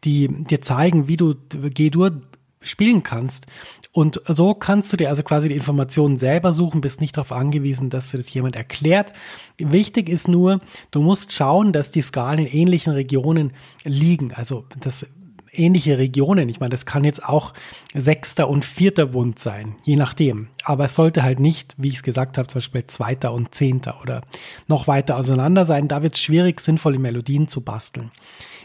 die 0.04 0.28
dir 0.28 0.60
zeigen, 0.60 1.08
wie 1.08 1.16
du 1.16 1.34
G-Dur 1.48 2.20
spielen 2.60 3.02
kannst. 3.02 3.46
Und 3.94 4.20
so 4.26 4.54
kannst 4.54 4.92
du 4.92 4.96
dir 4.96 5.08
also 5.08 5.22
quasi 5.22 5.48
die 5.48 5.54
Informationen 5.54 6.18
selber 6.18 6.52
suchen, 6.52 6.80
bist 6.80 7.00
nicht 7.00 7.16
darauf 7.16 7.30
angewiesen, 7.30 7.90
dass 7.90 8.10
dir 8.10 8.18
das 8.18 8.34
jemand 8.34 8.56
erklärt. 8.56 9.12
Wichtig 9.56 10.08
ist 10.08 10.26
nur, 10.26 10.60
du 10.90 11.00
musst 11.00 11.32
schauen, 11.32 11.72
dass 11.72 11.92
die 11.92 12.02
Skalen 12.02 12.40
in 12.40 12.52
ähnlichen 12.52 12.92
Regionen 12.92 13.52
liegen. 13.84 14.32
Also 14.34 14.64
das 14.80 15.06
ähnliche 15.52 15.96
Regionen. 15.96 16.48
Ich 16.48 16.58
meine, 16.58 16.70
das 16.70 16.86
kann 16.86 17.04
jetzt 17.04 17.24
auch 17.24 17.54
sechster 17.94 18.48
und 18.48 18.64
vierter 18.64 19.06
Bund 19.06 19.38
sein, 19.38 19.76
je 19.84 19.94
nachdem. 19.94 20.48
Aber 20.64 20.86
es 20.86 20.96
sollte 20.96 21.22
halt 21.22 21.38
nicht, 21.38 21.76
wie 21.78 21.86
ich 21.86 21.94
es 21.94 22.02
gesagt 22.02 22.36
habe, 22.36 22.48
zum 22.48 22.58
Beispiel 22.58 22.88
zweiter 22.88 23.32
und 23.32 23.54
zehnter 23.54 24.00
oder 24.02 24.22
noch 24.66 24.88
weiter 24.88 25.16
auseinander 25.16 25.66
sein. 25.66 25.86
Da 25.86 26.02
wird 26.02 26.16
es 26.16 26.20
schwierig, 26.20 26.60
sinnvolle 26.60 26.98
Melodien 26.98 27.46
zu 27.46 27.60
basteln. 27.60 28.10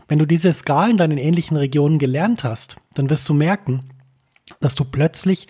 Wenn 0.07 0.17
du 0.17 0.25
diese 0.25 0.51
Skalen 0.51 0.97
dann 0.97 1.11
in 1.11 1.19
ähnlichen 1.19 1.55
Regionen 1.55 1.99
gelernt 1.99 2.43
hast, 2.43 2.77
dann 2.95 3.11
wirst 3.11 3.29
du 3.29 3.35
merken, 3.35 3.83
dass 4.59 4.75
du 4.75 4.85
plötzlich 4.85 5.47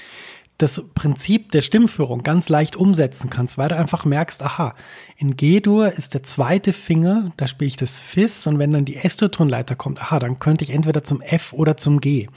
das 0.60 0.84
Prinzip 0.94 1.52
der 1.52 1.62
Stimmführung 1.62 2.22
ganz 2.22 2.50
leicht 2.50 2.76
umsetzen 2.76 3.30
kannst, 3.30 3.58
weil 3.58 3.70
du 3.70 3.78
einfach 3.78 4.04
merkst, 4.04 4.44
aha, 4.44 4.76
in 5.16 5.38
G-Dur 5.38 5.94
ist 5.94 6.14
der 6.14 6.24
zweite 6.24 6.74
Finger, 6.74 7.32
da 7.38 7.48
spiele 7.48 7.70
ich 7.70 7.78
das 7.78 7.98
Fis 7.98 8.46
und 8.46 8.60
wenn 8.60 8.72
dann 8.72 8.84
die 8.84 8.98
S-Dur-Tonleiter 8.98 9.78
kommt, 9.78 10.02
aha, 10.02 10.20
dann 10.20 10.38
könnte 10.38 10.66
ich 10.66 10.72
entweder 10.72 11.04
zum 11.06 11.22
F 11.22 11.54
oder 11.54 11.78
zum 11.78 12.02
G. 12.02 12.28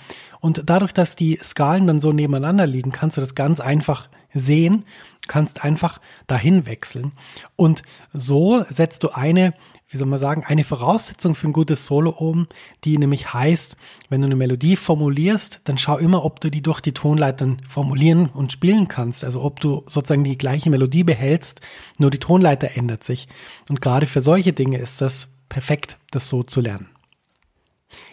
Und 0.43 0.65
dadurch, 0.67 0.93
dass 0.93 1.15
die 1.15 1.39
Skalen 1.43 1.87
dann 1.87 2.01
so 2.01 2.13
nebeneinander 2.13 2.67
liegen, 2.67 2.91
kannst 2.91 3.17
du 3.17 3.21
das 3.21 3.37
ganz 3.37 3.61
einfach 3.61 4.09
sehen, 4.35 4.85
kannst 5.29 5.63
einfach 5.63 6.01
dahin 6.27 6.67
wechseln. 6.67 7.13
Und 7.55 7.83
so 8.13 8.65
setzt 8.69 9.05
du 9.05 9.11
eine 9.11 9.55
wie 9.93 9.99
soll 9.99 10.09
man 10.09 10.19
sagen, 10.19 10.43
eine 10.47 10.65
Voraussetzung 10.65 11.35
für 11.35 11.49
ein 11.49 11.53
gutes 11.53 11.85
Solo 11.85 12.11
um, 12.11 12.47
die 12.83 12.97
nämlich 12.97 13.35
heißt, 13.35 13.77
wenn 14.09 14.23
du 14.23 14.27
eine 14.27 14.37
Melodie 14.37 14.77
formulierst, 14.77 15.61
dann 15.65 15.77
schau 15.77 15.99
immer, 15.99 16.25
ob 16.25 16.41
du 16.41 16.51
die 16.51 16.63
durch 16.63 16.81
die 16.81 16.95
Tonleitern 16.95 17.61
formulieren 17.69 18.31
und 18.31 18.53
spielen 18.53 18.89
kannst. 18.89 19.23
Also 19.23 19.43
ob 19.43 19.61
du 19.61 19.83
sozusagen 19.85 20.25
die 20.25 20.39
gleiche 20.39 20.71
Melodie 20.71 21.05
behältst, 21.05 21.61
nur 21.99 22.11
die 22.11 22.19
Tonleiter 22.19 22.71
ändert 22.75 23.05
sich. 23.05 23.29
Und 23.69 23.83
gerade 23.83 24.07
für 24.07 24.23
solche 24.23 24.55
Dinge 24.55 24.79
ist 24.79 25.03
das 25.03 25.35
perfekt, 25.51 25.99
das 26.11 26.27
so 26.31 26.43
zu 26.43 26.63
lernen. 26.63 26.92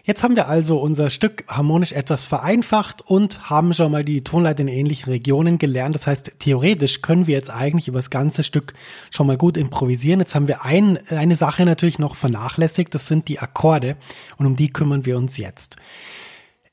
Jetzt 0.03 0.23
haben 0.23 0.35
wir 0.35 0.47
also 0.47 0.79
unser 0.79 1.09
Stück 1.09 1.45
harmonisch 1.47 1.91
etwas 1.91 2.25
vereinfacht 2.25 3.01
und 3.01 3.49
haben 3.49 3.73
schon 3.73 3.91
mal 3.91 4.03
die 4.03 4.21
Tonleiter 4.21 4.61
in 4.61 4.67
ähnlichen 4.67 5.11
Regionen 5.11 5.57
gelernt. 5.57 5.95
Das 5.95 6.07
heißt, 6.07 6.39
theoretisch 6.39 7.01
können 7.01 7.27
wir 7.27 7.35
jetzt 7.35 7.51
eigentlich 7.51 7.87
über 7.87 7.99
das 7.99 8.09
ganze 8.09 8.43
Stück 8.43 8.73
schon 9.11 9.27
mal 9.27 9.37
gut 9.37 9.57
improvisieren. 9.57 10.19
Jetzt 10.19 10.35
haben 10.35 10.47
wir 10.47 10.65
ein, 10.65 10.99
eine 11.09 11.35
Sache 11.35 11.65
natürlich 11.65 11.99
noch 11.99 12.15
vernachlässigt, 12.15 12.93
das 12.95 13.07
sind 13.07 13.27
die 13.27 13.39
Akkorde 13.39 13.97
und 14.37 14.45
um 14.45 14.55
die 14.55 14.71
kümmern 14.71 15.05
wir 15.05 15.17
uns 15.17 15.37
jetzt. 15.37 15.75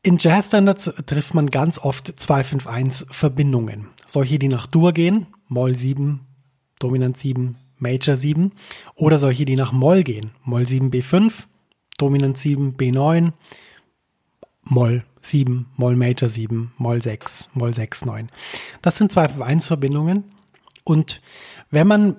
In 0.02 0.18
Jazzstandards 0.18 0.92
trifft 1.06 1.34
man 1.34 1.48
ganz 1.48 1.78
oft 1.78 2.18
251 2.18 3.08
Verbindungen. 3.10 3.88
Solche, 4.06 4.38
die 4.38 4.48
nach 4.48 4.66
Dur 4.66 4.92
gehen, 4.92 5.26
Moll 5.48 5.76
7, 5.76 6.20
Dominant 6.78 7.18
7, 7.18 7.56
Major 7.78 8.16
7 8.16 8.52
oder 8.94 9.18
solche, 9.18 9.44
die 9.44 9.56
nach 9.56 9.72
Moll 9.72 10.04
gehen, 10.04 10.30
Moll 10.44 10.66
7 10.66 10.90
B5, 10.90 11.32
Dominant 11.98 12.36
7, 12.38 12.76
B9, 12.76 13.32
Moll 14.64 15.04
7, 15.20 15.66
Moll 15.76 15.96
Major 15.96 16.28
7, 16.28 16.72
Moll 16.78 17.02
6, 17.02 17.50
Moll 17.54 17.74
6, 17.74 18.04
9. 18.04 18.28
Das 18.82 18.96
sind 18.96 19.12
zwei 19.12 19.28
1 19.28 19.66
Verbindungen. 19.66 20.24
Und 20.84 21.20
wenn 21.70 21.86
man 21.86 22.16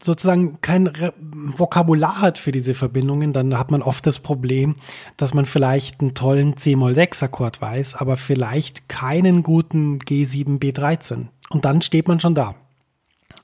sozusagen 0.00 0.60
kein 0.60 0.86
Re 0.86 1.12
Vokabular 1.18 2.20
hat 2.20 2.38
für 2.38 2.52
diese 2.52 2.74
Verbindungen, 2.74 3.32
dann 3.32 3.58
hat 3.58 3.70
man 3.70 3.82
oft 3.82 4.06
das 4.06 4.18
Problem, 4.18 4.76
dass 5.16 5.34
man 5.34 5.44
vielleicht 5.44 6.00
einen 6.00 6.14
tollen 6.14 6.56
C-Moll-6-Akkord 6.56 7.60
weiß, 7.60 7.96
aber 7.96 8.16
vielleicht 8.16 8.88
keinen 8.88 9.42
guten 9.42 9.98
G7, 9.98 10.58
B13. 10.58 11.26
Und 11.50 11.64
dann 11.64 11.82
steht 11.82 12.06
man 12.08 12.20
schon 12.20 12.34
da. 12.34 12.54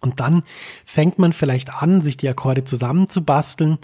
Und 0.05 0.21
dann 0.21 0.43
fängt 0.85 1.19
man 1.19 1.33
vielleicht 1.33 1.83
an, 1.83 2.03
sich 2.03 2.19
die 2.19 2.29
Akkorde 2.29 2.65
zusammenzubasteln 2.65 3.79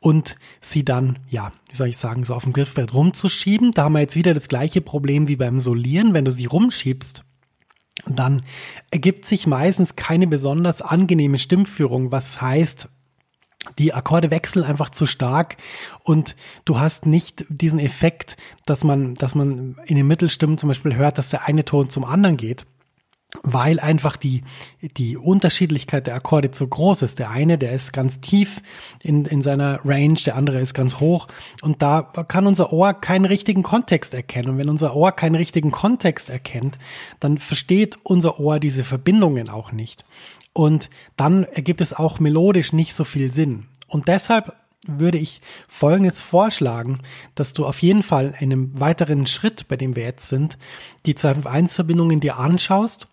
und 0.00 0.36
sie 0.62 0.86
dann, 0.86 1.18
ja, 1.28 1.52
wie 1.68 1.76
soll 1.76 1.88
ich 1.88 1.98
sagen, 1.98 2.24
so 2.24 2.34
auf 2.34 2.44
dem 2.44 2.54
Griffbrett 2.54 2.94
rumzuschieben. 2.94 3.72
Da 3.72 3.84
haben 3.84 3.92
wir 3.92 4.00
jetzt 4.00 4.16
wieder 4.16 4.32
das 4.32 4.48
gleiche 4.48 4.80
Problem 4.80 5.28
wie 5.28 5.36
beim 5.36 5.60
Solieren. 5.60 6.14
Wenn 6.14 6.24
du 6.24 6.30
sie 6.30 6.46
rumschiebst, 6.46 7.24
dann 8.06 8.40
ergibt 8.90 9.26
sich 9.26 9.46
meistens 9.46 9.96
keine 9.96 10.26
besonders 10.26 10.80
angenehme 10.80 11.38
Stimmführung, 11.38 12.10
was 12.10 12.40
heißt, 12.40 12.88
die 13.78 13.92
Akkorde 13.92 14.30
wechseln 14.30 14.64
einfach 14.64 14.90
zu 14.90 15.04
stark 15.04 15.56
und 16.04 16.36
du 16.64 16.78
hast 16.78 17.04
nicht 17.04 17.44
diesen 17.48 17.80
Effekt, 17.80 18.36
dass 18.64 18.84
man, 18.84 19.14
dass 19.16 19.34
man 19.34 19.76
in 19.86 19.96
den 19.96 20.06
Mittelstimmen 20.06 20.56
zum 20.56 20.68
Beispiel 20.68 20.94
hört, 20.94 21.18
dass 21.18 21.30
der 21.30 21.46
eine 21.46 21.64
Ton 21.64 21.90
zum 21.90 22.04
anderen 22.04 22.36
geht 22.36 22.64
weil 23.42 23.80
einfach 23.80 24.16
die, 24.16 24.42
die 24.80 25.16
Unterschiedlichkeit 25.16 26.06
der 26.06 26.14
Akkorde 26.14 26.50
zu 26.50 26.66
groß 26.66 27.02
ist. 27.02 27.18
Der 27.18 27.30
eine, 27.30 27.58
der 27.58 27.72
ist 27.72 27.92
ganz 27.92 28.20
tief 28.20 28.62
in, 29.02 29.24
in 29.24 29.42
seiner 29.42 29.80
Range, 29.84 30.18
der 30.24 30.36
andere 30.36 30.60
ist 30.60 30.74
ganz 30.74 31.00
hoch. 31.00 31.28
Und 31.62 31.82
da 31.82 32.02
kann 32.02 32.46
unser 32.46 32.72
Ohr 32.72 32.94
keinen 32.94 33.24
richtigen 33.24 33.62
Kontext 33.62 34.14
erkennen. 34.14 34.50
Und 34.50 34.58
wenn 34.58 34.68
unser 34.68 34.94
Ohr 34.94 35.12
keinen 35.12 35.34
richtigen 35.34 35.70
Kontext 35.70 36.28
erkennt, 36.28 36.78
dann 37.20 37.38
versteht 37.38 37.98
unser 38.02 38.40
Ohr 38.40 38.60
diese 38.60 38.84
Verbindungen 38.84 39.50
auch 39.50 39.72
nicht. 39.72 40.04
Und 40.52 40.88
dann 41.16 41.44
ergibt 41.44 41.80
es 41.80 41.92
auch 41.92 42.18
melodisch 42.18 42.72
nicht 42.72 42.94
so 42.94 43.04
viel 43.04 43.32
Sinn. 43.32 43.66
Und 43.88 44.08
deshalb 44.08 44.54
würde 44.86 45.18
ich 45.18 45.40
Folgendes 45.68 46.20
vorschlagen, 46.20 47.00
dass 47.34 47.52
du 47.52 47.66
auf 47.66 47.82
jeden 47.82 48.02
Fall 48.02 48.34
in 48.38 48.52
einem 48.52 48.80
weiteren 48.80 49.26
Schritt, 49.26 49.68
bei 49.68 49.76
dem 49.76 49.96
wir 49.96 50.04
jetzt 50.04 50.28
sind, 50.28 50.58
die 51.04 51.14
251-Verbindungen 51.14 52.20
dir 52.20 52.38
anschaust 52.38 53.08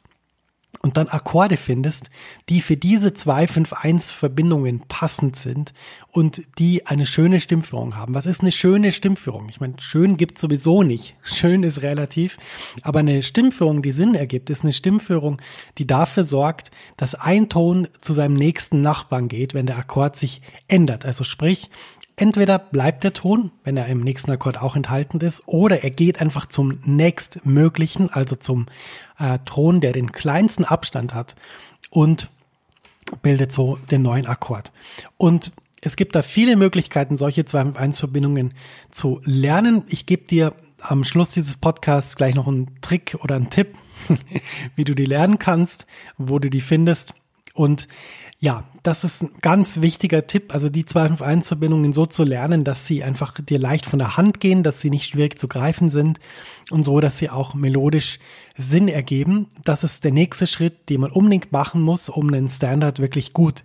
und 0.81 0.97
dann 0.97 1.07
Akkorde 1.07 1.55
findest, 1.55 2.09
die 2.49 2.59
für 2.61 2.75
diese 2.75 3.09
251-Verbindungen 3.09 4.81
passend 4.87 5.35
sind 5.35 5.73
und 6.11 6.41
die 6.59 6.85
eine 6.87 7.05
schöne 7.05 7.39
Stimmführung 7.39 7.95
haben. 7.95 8.13
Was 8.13 8.25
ist 8.25 8.41
eine 8.41 8.51
schöne 8.51 8.91
Stimmführung? 8.91 9.47
Ich 9.49 9.61
meine, 9.61 9.75
schön 9.79 10.17
gibt 10.17 10.39
sowieso 10.39 10.83
nicht. 10.83 11.15
Schön 11.23 11.63
ist 11.63 11.83
relativ. 11.83 12.37
Aber 12.81 12.99
eine 12.99 13.23
Stimmführung, 13.23 13.81
die 13.81 13.91
Sinn 13.91 14.15
ergibt, 14.15 14.49
ist 14.49 14.63
eine 14.63 14.73
Stimmführung, 14.73 15.41
die 15.77 15.87
dafür 15.87 16.23
sorgt, 16.23 16.71
dass 16.97 17.15
ein 17.15 17.49
Ton 17.49 17.87
zu 18.01 18.13
seinem 18.13 18.33
nächsten 18.33 18.81
Nachbarn 18.81 19.27
geht, 19.27 19.53
wenn 19.53 19.65
der 19.65 19.77
Akkord 19.77 20.17
sich 20.17 20.41
ändert. 20.67 21.05
Also 21.05 21.23
sprich, 21.23 21.69
entweder 22.15 22.59
bleibt 22.59 23.03
der 23.03 23.13
Ton, 23.13 23.51
wenn 23.63 23.77
er 23.77 23.87
im 23.87 24.01
nächsten 24.01 24.31
Akkord 24.31 24.61
auch 24.61 24.75
enthalten 24.75 25.19
ist, 25.19 25.43
oder 25.45 25.83
er 25.83 25.89
geht 25.89 26.21
einfach 26.21 26.45
zum 26.45 26.79
nächstmöglichen, 26.85 28.09
also 28.11 28.35
zum 28.35 28.67
äh, 29.19 29.39
Ton, 29.45 29.81
der 29.81 29.93
den 29.93 30.11
kleinsten 30.11 30.65
Abstand 30.65 31.13
hat 31.13 31.35
und 31.89 32.29
bildet 33.21 33.53
so 33.53 33.77
den 33.91 34.01
neuen 34.01 34.27
Akkord. 34.27 34.71
Und 35.17 35.51
es 35.81 35.95
gibt 35.95 36.15
da 36.15 36.21
viele 36.21 36.55
Möglichkeiten, 36.55 37.17
solche 37.17 37.41
2-1-Verbindungen 37.41 38.53
zu 38.89 39.19
lernen. 39.25 39.83
Ich 39.89 40.05
gebe 40.05 40.23
dir 40.23 40.53
am 40.79 41.03
Schluss 41.03 41.31
dieses 41.31 41.57
Podcasts 41.57 42.15
gleich 42.15 42.35
noch 42.35 42.47
einen 42.47 42.79
Trick 42.81 43.17
oder 43.21 43.35
einen 43.35 43.49
Tipp, 43.49 43.75
wie 44.75 44.83
du 44.83 44.95
die 44.95 45.05
lernen 45.05 45.39
kannst, 45.39 45.87
wo 46.17 46.39
du 46.39 46.49
die 46.49 46.61
findest. 46.61 47.13
Und 47.53 47.87
ja, 48.43 48.65
das 48.83 49.05
ist 49.05 49.23
ein 49.23 49.31
ganz 49.39 49.79
wichtiger 49.79 50.27
Tipp, 50.27 50.53
also 50.53 50.67
die 50.67 50.83
251-Verbindungen 50.83 51.93
so 51.93 52.05
zu 52.05 52.25
lernen, 52.25 52.65
dass 52.65 52.85
sie 52.85 53.01
einfach 53.01 53.39
dir 53.39 53.57
leicht 53.57 53.85
von 53.85 53.99
der 53.99 54.17
Hand 54.17 54.41
gehen, 54.41 54.63
dass 54.63 54.81
sie 54.81 54.89
nicht 54.89 55.07
schwierig 55.07 55.39
zu 55.39 55.47
greifen 55.47 55.87
sind 55.87 56.19
und 56.69 56.83
so, 56.83 56.99
dass 56.99 57.17
sie 57.17 57.29
auch 57.29 57.53
melodisch 57.53 58.19
Sinn 58.57 58.89
ergeben. 58.89 59.47
Das 59.63 59.85
ist 59.85 60.03
der 60.03 60.11
nächste 60.11 60.45
Schritt, 60.45 60.89
den 60.89 60.99
man 60.99 61.11
unbedingt 61.11 61.53
machen 61.53 61.81
muss, 61.81 62.09
um 62.09 62.27
einen 62.33 62.49
Standard 62.49 62.99
wirklich 62.99 63.31
gut 63.31 63.63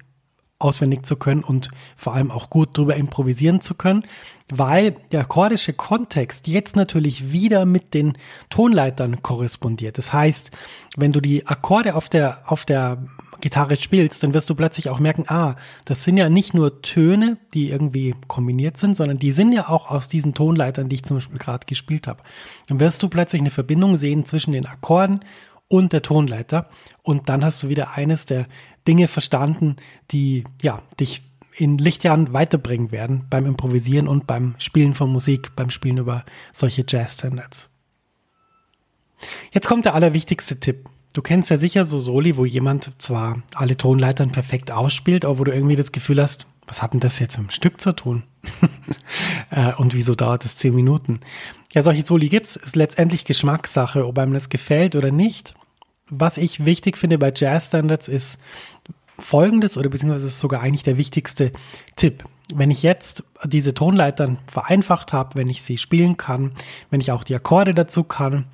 auswendig 0.60 1.04
zu 1.04 1.16
können 1.16 1.42
und 1.42 1.70
vor 1.96 2.14
allem 2.14 2.30
auch 2.30 2.48
gut 2.48 2.78
drüber 2.78 2.94
improvisieren 2.94 3.60
zu 3.60 3.74
können, 3.74 4.04
weil 4.48 4.92
der 5.10 5.22
akkordische 5.22 5.72
Kontext 5.72 6.46
jetzt 6.46 6.76
natürlich 6.76 7.32
wieder 7.32 7.64
mit 7.64 7.94
den 7.94 8.16
Tonleitern 8.48 9.22
korrespondiert. 9.22 9.98
Das 9.98 10.12
heißt, 10.12 10.52
wenn 10.96 11.12
du 11.12 11.20
die 11.20 11.48
Akkorde 11.48 11.96
auf 11.96 12.08
der, 12.08 12.42
auf 12.46 12.64
der 12.64 13.08
Gitarre 13.40 13.76
spielst, 13.76 14.22
dann 14.22 14.34
wirst 14.34 14.50
du 14.50 14.54
plötzlich 14.54 14.88
auch 14.88 14.98
merken, 14.98 15.24
ah, 15.28 15.56
das 15.84 16.04
sind 16.04 16.16
ja 16.16 16.28
nicht 16.28 16.54
nur 16.54 16.82
Töne, 16.82 17.38
die 17.54 17.70
irgendwie 17.70 18.14
kombiniert 18.26 18.78
sind, 18.78 18.96
sondern 18.96 19.18
die 19.18 19.32
sind 19.32 19.52
ja 19.52 19.68
auch 19.68 19.90
aus 19.90 20.08
diesen 20.08 20.34
Tonleitern, 20.34 20.88
die 20.88 20.96
ich 20.96 21.04
zum 21.04 21.18
Beispiel 21.18 21.38
gerade 21.38 21.66
gespielt 21.66 22.06
habe. 22.06 22.22
Dann 22.68 22.80
wirst 22.80 23.02
du 23.02 23.08
plötzlich 23.08 23.40
eine 23.40 23.50
Verbindung 23.50 23.96
sehen 23.96 24.24
zwischen 24.26 24.52
den 24.52 24.66
Akkorden 24.66 25.20
und 25.68 25.92
der 25.92 26.02
Tonleiter 26.02 26.68
und 27.02 27.28
dann 27.28 27.44
hast 27.44 27.62
du 27.62 27.68
wieder 27.68 27.92
eines 27.94 28.24
der 28.24 28.46
Dinge 28.86 29.06
verstanden, 29.06 29.76
die 30.10 30.44
ja 30.62 30.82
dich 30.98 31.22
in 31.54 31.76
Lichtjahren 31.78 32.32
weiterbringen 32.32 32.92
werden 32.92 33.26
beim 33.28 33.46
Improvisieren 33.46 34.08
und 34.08 34.26
beim 34.26 34.54
Spielen 34.58 34.94
von 34.94 35.10
Musik, 35.10 35.54
beim 35.56 35.70
Spielen 35.70 35.98
über 35.98 36.24
solche 36.52 36.84
Jazz-Standards. 36.86 37.68
Jetzt 39.52 39.66
kommt 39.66 39.84
der 39.84 39.94
allerwichtigste 39.94 40.60
Tipp. 40.60 40.88
Du 41.18 41.22
kennst 41.22 41.50
ja 41.50 41.56
sicher 41.56 41.84
so 41.84 41.98
Soli, 41.98 42.36
wo 42.36 42.44
jemand 42.44 42.92
zwar 42.98 43.42
alle 43.56 43.76
Tonleitern 43.76 44.30
perfekt 44.30 44.70
ausspielt, 44.70 45.24
aber 45.24 45.40
wo 45.40 45.42
du 45.42 45.52
irgendwie 45.52 45.74
das 45.74 45.90
Gefühl 45.90 46.22
hast, 46.22 46.46
was 46.68 46.80
hat 46.80 46.92
denn 46.92 47.00
das 47.00 47.18
jetzt 47.18 47.36
im 47.38 47.50
Stück 47.50 47.80
zu 47.80 47.90
tun? 47.90 48.22
Äh, 49.50 49.72
und 49.76 49.94
wieso 49.94 50.14
dauert 50.14 50.44
das 50.44 50.56
zehn 50.56 50.74
Minuten? 50.74 51.20
Ja, 51.72 51.82
solche 51.82 52.04
Soli 52.04 52.28
gibt's. 52.28 52.54
Ist 52.54 52.76
letztendlich 52.76 53.24
Geschmackssache, 53.24 54.06
ob 54.06 54.18
einem 54.18 54.34
das 54.34 54.50
gefällt 54.50 54.94
oder 54.94 55.10
nicht. 55.10 55.54
Was 56.10 56.36
ich 56.36 56.66
wichtig 56.66 56.98
finde 56.98 57.18
bei 57.18 57.32
Jazz-Standards 57.34 58.08
ist, 58.08 58.38
folgendes 59.18 59.78
oder 59.78 59.88
beziehungsweise 59.88 60.26
ist 60.26 60.38
sogar 60.38 60.60
eigentlich 60.60 60.82
der 60.82 60.98
wichtigste 60.98 61.52
Tipp. 61.96 62.24
Wenn 62.54 62.70
ich 62.70 62.82
jetzt 62.82 63.24
diese 63.44 63.72
Tonleitern 63.72 64.38
vereinfacht 64.46 65.14
habe, 65.14 65.36
wenn 65.36 65.48
ich 65.48 65.62
sie 65.62 65.78
spielen 65.78 66.18
kann, 66.18 66.52
wenn 66.90 67.00
ich 67.00 67.10
auch 67.10 67.24
die 67.24 67.34
Akkorde 67.34 67.74
dazu 67.74 68.04
kann, 68.04 68.44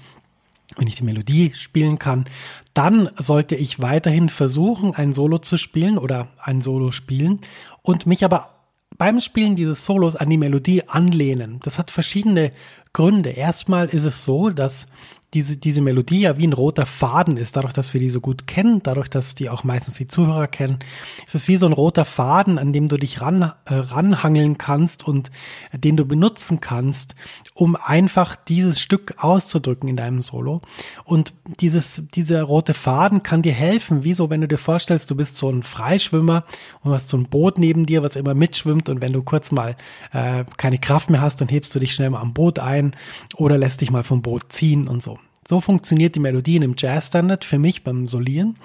wenn 0.76 0.88
ich 0.88 0.96
die 0.96 1.04
Melodie 1.04 1.52
spielen 1.54 1.98
kann, 1.98 2.24
dann 2.72 3.08
sollte 3.16 3.54
ich 3.54 3.80
weiterhin 3.80 4.28
versuchen, 4.28 4.94
ein 4.94 5.12
Solo 5.12 5.38
zu 5.38 5.56
spielen 5.56 5.98
oder 5.98 6.28
ein 6.40 6.60
Solo 6.60 6.90
spielen 6.90 7.40
und 7.82 8.06
mich 8.06 8.24
aber 8.24 8.50
beim 8.96 9.20
Spielen 9.20 9.56
dieses 9.56 9.84
Solos 9.84 10.16
an 10.16 10.30
die 10.30 10.36
Melodie 10.36 10.88
anlehnen. 10.88 11.60
Das 11.62 11.78
hat 11.78 11.90
verschiedene 11.90 12.52
Gründe. 12.92 13.30
Erstmal 13.30 13.88
ist 13.88 14.04
es 14.04 14.24
so, 14.24 14.50
dass 14.50 14.86
diese, 15.34 15.56
diese 15.56 15.82
Melodie 15.82 16.20
ja 16.20 16.38
wie 16.38 16.46
ein 16.46 16.52
roter 16.52 16.86
Faden 16.86 17.36
ist, 17.36 17.56
dadurch, 17.56 17.72
dass 17.72 17.92
wir 17.92 18.00
die 18.00 18.10
so 18.10 18.20
gut 18.20 18.46
kennen, 18.46 18.80
dadurch, 18.82 19.08
dass 19.08 19.34
die 19.34 19.50
auch 19.50 19.64
meistens 19.64 19.96
die 19.96 20.06
Zuhörer 20.06 20.46
kennen, 20.46 20.78
ist 21.26 21.34
es 21.34 21.48
wie 21.48 21.56
so 21.56 21.66
ein 21.66 21.72
roter 21.72 22.04
Faden, 22.04 22.58
an 22.58 22.72
dem 22.72 22.88
du 22.88 22.96
dich 22.96 23.20
ran, 23.20 23.42
äh, 23.42 23.52
ranhangeln 23.74 24.58
kannst 24.58 25.06
und 25.06 25.30
äh, 25.72 25.78
den 25.78 25.96
du 25.96 26.04
benutzen 26.04 26.60
kannst, 26.60 27.16
um 27.52 27.76
einfach 27.76 28.36
dieses 28.36 28.80
Stück 28.80 29.14
auszudrücken 29.18 29.88
in 29.88 29.96
deinem 29.96 30.22
Solo. 30.22 30.62
Und 31.04 31.34
dieses, 31.60 32.08
dieser 32.14 32.42
rote 32.44 32.74
Faden 32.74 33.22
kann 33.22 33.42
dir 33.42 33.52
helfen, 33.52 34.04
wie 34.04 34.14
so, 34.14 34.30
wenn 34.30 34.40
du 34.40 34.48
dir 34.48 34.58
vorstellst, 34.58 35.10
du 35.10 35.16
bist 35.16 35.36
so 35.36 35.50
ein 35.50 35.62
Freischwimmer 35.62 36.44
und 36.82 36.92
hast 36.92 37.08
so 37.08 37.16
ein 37.16 37.26
Boot 37.26 37.58
neben 37.58 37.86
dir, 37.86 38.02
was 38.02 38.16
immer 38.16 38.34
mitschwimmt 38.34 38.88
und 38.88 39.00
wenn 39.00 39.12
du 39.12 39.22
kurz 39.22 39.50
mal 39.50 39.76
äh, 40.12 40.44
keine 40.56 40.78
Kraft 40.78 41.10
mehr 41.10 41.20
hast, 41.20 41.40
dann 41.40 41.48
hebst 41.48 41.74
du 41.74 41.80
dich 41.80 41.92
schnell 41.94 42.10
mal 42.10 42.20
am 42.20 42.34
Boot 42.34 42.60
ein 42.60 42.94
oder 43.36 43.58
lässt 43.58 43.80
dich 43.80 43.90
mal 43.90 44.04
vom 44.04 44.22
Boot 44.22 44.52
ziehen 44.52 44.86
und 44.86 45.02
so. 45.02 45.18
So 45.46 45.60
funktioniert 45.60 46.14
die 46.14 46.20
Melodie 46.20 46.56
einem 46.56 46.74
Jazz-Standard 46.76 47.44
für 47.44 47.58
mich 47.58 47.84
beim 47.84 48.08
Solieren. 48.08 48.56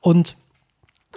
Und 0.00 0.36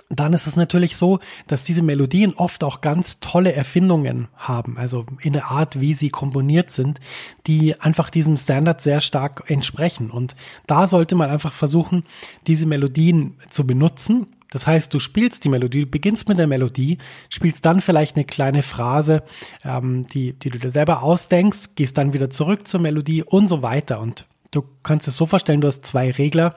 dann 0.10 0.34
ist 0.34 0.48
es 0.48 0.56
natürlich 0.56 0.98
so, 0.98 1.20
dass 1.48 1.64
diese 1.64 1.82
Melodien 1.82 2.34
oft 2.34 2.64
auch 2.64 2.82
ganz 2.82 3.20
tolle 3.20 3.54
Erfindungen 3.54 4.28
haben, 4.36 4.78
also 4.78 5.06
in 5.22 5.34
der 5.34 5.46
Art, 5.48 5.80
wie 5.80 5.94
sie 5.94 6.10
komponiert 6.10 6.72
sind, 6.72 7.00
die 7.48 7.80
einfach 7.80 8.10
diesem 8.10 8.38
Standard 8.38 8.82
sehr 8.82 9.02
stark 9.02 9.44
entsprechen. 9.48 10.12
Und 10.12 10.36
da 10.68 10.88
sollte 10.88 11.16
man 11.16 11.30
einfach 11.30 11.54
versuchen, 11.54 12.04
diese 12.48 12.66
Melodien 12.66 13.36
zu 13.50 13.66
benutzen. 13.66 14.28
Das 14.52 14.68
heißt, 14.68 14.94
du 14.94 15.00
spielst 15.00 15.46
die 15.46 15.50
Melodie, 15.50 15.86
beginnst 15.86 16.30
mit 16.30 16.38
der 16.38 16.46
Melodie, 16.48 17.00
spielst 17.30 17.66
dann 17.66 17.82
vielleicht 17.82 18.16
eine 18.16 18.26
kleine 18.26 18.62
Phrase, 18.62 19.24
ähm, 19.66 20.06
die, 20.08 20.34
die 20.34 20.52
du 20.52 20.60
dir 20.60 20.70
selber 20.70 21.02
ausdenkst, 21.02 21.76
gehst 21.76 21.98
dann 21.98 22.14
wieder 22.14 22.30
zurück 22.30 22.68
zur 22.68 22.80
Melodie 22.82 23.24
und 23.24 23.48
so 23.48 23.64
weiter. 23.64 24.00
Und 24.00 24.28
Du 24.54 24.64
kannst 24.84 25.08
es 25.08 25.18
so 25.18 25.26
vorstellen, 25.26 25.62
du 25.62 25.68
hast 25.68 25.84
zwei 25.84 26.12
Regler. 26.12 26.56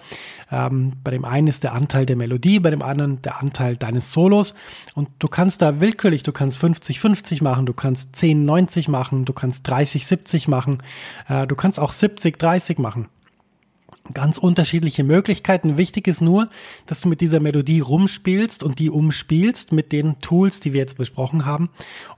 Ähm, 0.52 0.92
bei 1.02 1.10
dem 1.10 1.24
einen 1.24 1.48
ist 1.48 1.64
der 1.64 1.72
Anteil 1.72 2.04
der 2.04 2.14
Melodie, 2.14 2.60
bei 2.60 2.70
dem 2.70 2.82
anderen 2.82 3.22
der 3.22 3.40
Anteil 3.40 3.76
deines 3.76 4.12
Solos. 4.12 4.54
Und 4.94 5.08
du 5.18 5.28
kannst 5.28 5.62
da 5.62 5.80
willkürlich, 5.80 6.22
du 6.22 6.32
kannst 6.32 6.62
50-50 6.62 7.42
machen, 7.42 7.64
du 7.64 7.72
kannst 7.72 8.14
10-90 8.14 8.90
machen, 8.90 9.24
du 9.24 9.32
kannst 9.32 9.66
30-70 9.68 10.50
machen, 10.50 10.82
äh, 11.28 11.46
du 11.46 11.56
kannst 11.56 11.80
auch 11.80 11.92
70-30 11.92 12.80
machen 12.80 13.08
ganz 14.14 14.38
unterschiedliche 14.38 15.02
Möglichkeiten. 15.02 15.76
Wichtig 15.76 16.06
ist 16.06 16.20
nur, 16.20 16.48
dass 16.86 17.00
du 17.00 17.08
mit 17.08 17.20
dieser 17.20 17.40
Melodie 17.40 17.80
rumspielst 17.80 18.62
und 18.62 18.78
die 18.78 18.90
umspielst 18.90 19.72
mit 19.72 19.90
den 19.90 20.20
Tools, 20.20 20.60
die 20.60 20.72
wir 20.72 20.80
jetzt 20.80 20.96
besprochen 20.96 21.44
haben 21.44 21.70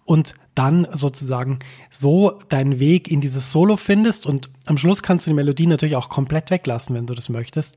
und 0.05 0.35
dann 0.59 0.89
sozusagen 0.93 1.61
so 1.89 2.41
deinen 2.49 2.81
Weg 2.81 3.09
in 3.09 3.21
dieses 3.21 3.53
Solo 3.53 3.77
findest 3.77 4.27
und 4.27 4.51
am 4.67 4.77
Schluss 4.77 5.05
kannst 5.05 5.25
du 5.25 5.31
die 5.31 5.37
Melodie 5.37 5.69
natürlich 5.69 5.95
auch 5.95 6.09
komplett 6.09 6.51
weglassen, 6.51 6.97
wenn 6.97 7.07
du 7.07 7.15
das 7.15 7.29
möchtest. 7.29 7.77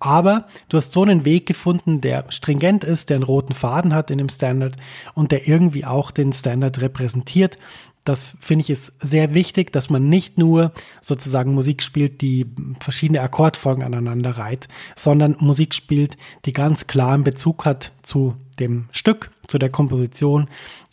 Aber 0.00 0.48
du 0.70 0.78
hast 0.78 0.92
so 0.92 1.02
einen 1.02 1.26
Weg 1.26 1.44
gefunden, 1.44 2.00
der 2.00 2.24
stringent 2.30 2.84
ist, 2.84 3.10
der 3.10 3.16
einen 3.16 3.24
roten 3.24 3.52
Faden 3.52 3.94
hat 3.94 4.10
in 4.10 4.16
dem 4.16 4.30
Standard 4.30 4.76
und 5.12 5.30
der 5.30 5.46
irgendwie 5.46 5.84
auch 5.84 6.10
den 6.10 6.32
Standard 6.32 6.80
repräsentiert, 6.80 7.58
das 8.04 8.36
finde 8.40 8.62
ich 8.62 8.70
ist 8.70 8.94
sehr 8.98 9.34
wichtig, 9.34 9.70
dass 9.70 9.90
man 9.90 10.08
nicht 10.08 10.38
nur 10.38 10.72
sozusagen 11.02 11.52
Musik 11.52 11.82
spielt, 11.82 12.22
die 12.22 12.46
verschiedene 12.80 13.20
Akkordfolgen 13.20 13.84
aneinander 13.84 14.38
reiht, 14.38 14.68
sondern 14.96 15.36
Musik 15.38 15.74
spielt, 15.74 16.16
die 16.46 16.54
ganz 16.54 16.86
klar 16.86 17.12
einen 17.12 17.24
Bezug 17.24 17.66
hat 17.66 17.92
zu 18.02 18.34
dem 18.58 18.88
Stück, 18.90 19.30
zu 19.46 19.58
der 19.58 19.70
Komposition 19.70 20.48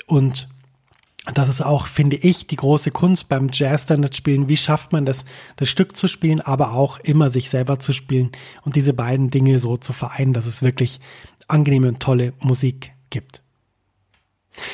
und 0.06 0.49
das 1.33 1.49
ist 1.49 1.61
auch, 1.61 1.87
finde 1.87 2.15
ich, 2.15 2.47
die 2.47 2.55
große 2.55 2.91
Kunst 2.91 3.29
beim 3.29 3.49
Jazz-Standard-Spielen. 3.51 4.49
Wie 4.49 4.57
schafft 4.57 4.91
man 4.91 5.05
das, 5.05 5.25
das 5.55 5.69
Stück 5.69 5.97
zu 5.97 6.07
spielen, 6.07 6.41
aber 6.41 6.73
auch 6.73 6.99
immer 6.99 7.29
sich 7.29 7.49
selber 7.49 7.79
zu 7.79 7.93
spielen 7.93 8.31
und 8.63 8.75
diese 8.75 8.93
beiden 8.93 9.29
Dinge 9.29 9.59
so 9.59 9.77
zu 9.77 9.93
vereinen, 9.93 10.33
dass 10.33 10.47
es 10.47 10.61
wirklich 10.61 10.99
angenehme 11.47 11.87
und 11.87 11.99
tolle 11.99 12.33
Musik 12.39 12.93
gibt. 13.09 13.43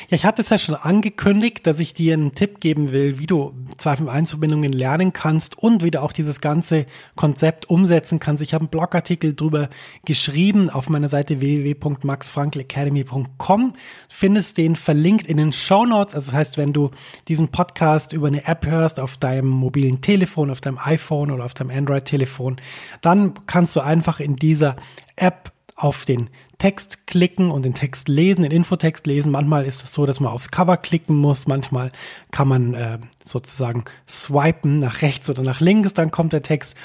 Ja, 0.08 0.16
ich 0.16 0.24
hatte 0.24 0.42
es 0.42 0.50
ja 0.50 0.58
schon 0.58 0.74
angekündigt, 0.74 1.66
dass 1.66 1.80
ich 1.80 1.94
dir 1.94 2.12
einen 2.14 2.34
Tipp 2.34 2.60
geben 2.60 2.92
will, 2.92 3.18
wie 3.18 3.26
du 3.26 3.54
251-Verbindungen 3.78 4.72
lernen 4.72 5.12
kannst 5.12 5.58
und 5.58 5.82
wie 5.82 5.90
du 5.90 6.00
auch 6.02 6.12
dieses 6.12 6.40
ganze 6.40 6.86
Konzept 7.14 7.68
umsetzen 7.68 8.20
kannst. 8.20 8.42
Ich 8.42 8.54
habe 8.54 8.62
einen 8.62 8.70
Blogartikel 8.70 9.34
drüber 9.34 9.68
geschrieben 10.04 10.70
auf 10.70 10.88
meiner 10.88 11.08
Seite 11.08 11.40
www.maxfrankelacademy.com. 11.40 13.74
Findest 14.08 14.58
den 14.58 14.76
verlinkt 14.76 15.26
in 15.26 15.36
den 15.36 15.52
Show 15.52 15.84
Notes. 15.84 16.14
Also 16.14 16.30
das 16.30 16.38
heißt, 16.38 16.58
wenn 16.58 16.72
du 16.72 16.92
diesen 17.28 17.48
Podcast 17.48 18.12
über 18.12 18.28
eine 18.28 18.46
App 18.46 18.66
hörst, 18.66 19.00
auf 19.00 19.16
deinem 19.16 19.48
mobilen 19.48 20.00
Telefon, 20.00 20.50
auf 20.50 20.60
deinem 20.60 20.78
iPhone 20.78 21.30
oder 21.30 21.44
auf 21.44 21.54
deinem 21.54 21.70
Android-Telefon, 21.70 22.56
dann 23.00 23.34
kannst 23.46 23.76
du 23.76 23.80
einfach 23.80 24.20
in 24.20 24.36
dieser 24.36 24.76
App 25.16 25.52
auf 25.76 26.06
den 26.06 26.30
Text 26.58 27.06
klicken 27.06 27.50
und 27.50 27.64
den 27.64 27.74
Text 27.74 28.08
lesen, 28.08 28.42
den 28.42 28.50
Infotext 28.50 29.06
lesen. 29.06 29.30
Manchmal 29.30 29.66
ist 29.66 29.84
es 29.84 29.92
so, 29.92 30.06
dass 30.06 30.20
man 30.20 30.32
aufs 30.32 30.50
Cover 30.50 30.78
klicken 30.78 31.14
muss. 31.14 31.46
Manchmal 31.46 31.92
kann 32.30 32.48
man 32.48 32.74
äh, 32.74 32.98
sozusagen 33.24 33.84
swipen 34.08 34.78
nach 34.78 35.02
rechts 35.02 35.28
oder 35.28 35.42
nach 35.42 35.60
links, 35.60 35.92
dann 35.92 36.10
kommt 36.10 36.32
der 36.32 36.42
Text. 36.42 36.76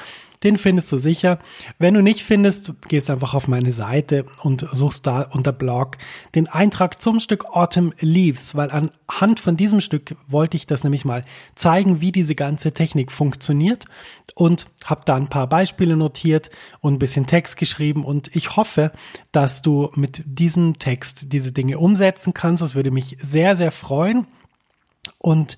Den 0.43 0.57
findest 0.57 0.91
du 0.91 0.97
sicher. 0.97 1.37
Wenn 1.77 1.93
du 1.93 2.01
nicht 2.01 2.23
findest, 2.23 2.73
gehst 2.87 3.09
einfach 3.09 3.33
auf 3.35 3.47
meine 3.47 3.73
Seite 3.73 4.25
und 4.41 4.67
suchst 4.71 5.05
da 5.05 5.21
unter 5.21 5.51
Blog 5.51 5.97
den 6.33 6.47
Eintrag 6.47 7.01
zum 7.01 7.19
Stück 7.19 7.45
Autumn 7.45 7.93
Leaves, 7.99 8.55
weil 8.55 8.71
anhand 8.71 9.39
von 9.39 9.55
diesem 9.55 9.81
Stück 9.81 10.15
wollte 10.27 10.57
ich 10.57 10.65
das 10.65 10.83
nämlich 10.83 11.05
mal 11.05 11.23
zeigen, 11.55 12.01
wie 12.01 12.11
diese 12.11 12.33
ganze 12.33 12.73
Technik 12.73 13.11
funktioniert 13.11 13.85
und 14.33 14.67
habe 14.85 15.01
da 15.05 15.15
ein 15.15 15.27
paar 15.27 15.47
Beispiele 15.47 15.95
notiert 15.95 16.49
und 16.79 16.93
ein 16.93 16.99
bisschen 16.99 17.27
Text 17.27 17.57
geschrieben 17.57 18.03
und 18.03 18.35
ich 18.35 18.55
hoffe, 18.55 18.91
dass 19.31 19.61
du 19.61 19.91
mit 19.95 20.23
diesem 20.25 20.79
Text 20.79 21.25
diese 21.33 21.51
Dinge 21.51 21.77
umsetzen 21.77 22.33
kannst. 22.33 22.63
Das 22.63 22.73
würde 22.73 22.91
mich 22.91 23.17
sehr, 23.21 23.55
sehr 23.55 23.71
freuen. 23.71 24.25
Und 25.17 25.57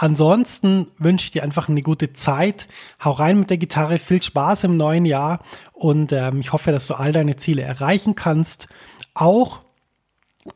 Ansonsten 0.00 0.86
wünsche 0.96 1.24
ich 1.24 1.32
dir 1.32 1.42
einfach 1.42 1.68
eine 1.68 1.82
gute 1.82 2.12
Zeit. 2.12 2.68
Hau 3.04 3.10
rein 3.10 3.40
mit 3.40 3.50
der 3.50 3.58
Gitarre, 3.58 3.98
viel 3.98 4.22
Spaß 4.22 4.62
im 4.64 4.76
neuen 4.76 5.04
Jahr 5.04 5.40
und 5.72 6.12
ähm, 6.12 6.38
ich 6.38 6.52
hoffe, 6.52 6.70
dass 6.70 6.86
du 6.86 6.94
all 6.94 7.10
deine 7.10 7.34
Ziele 7.34 7.62
erreichen 7.62 8.14
kannst. 8.14 8.68
Auch 9.12 9.62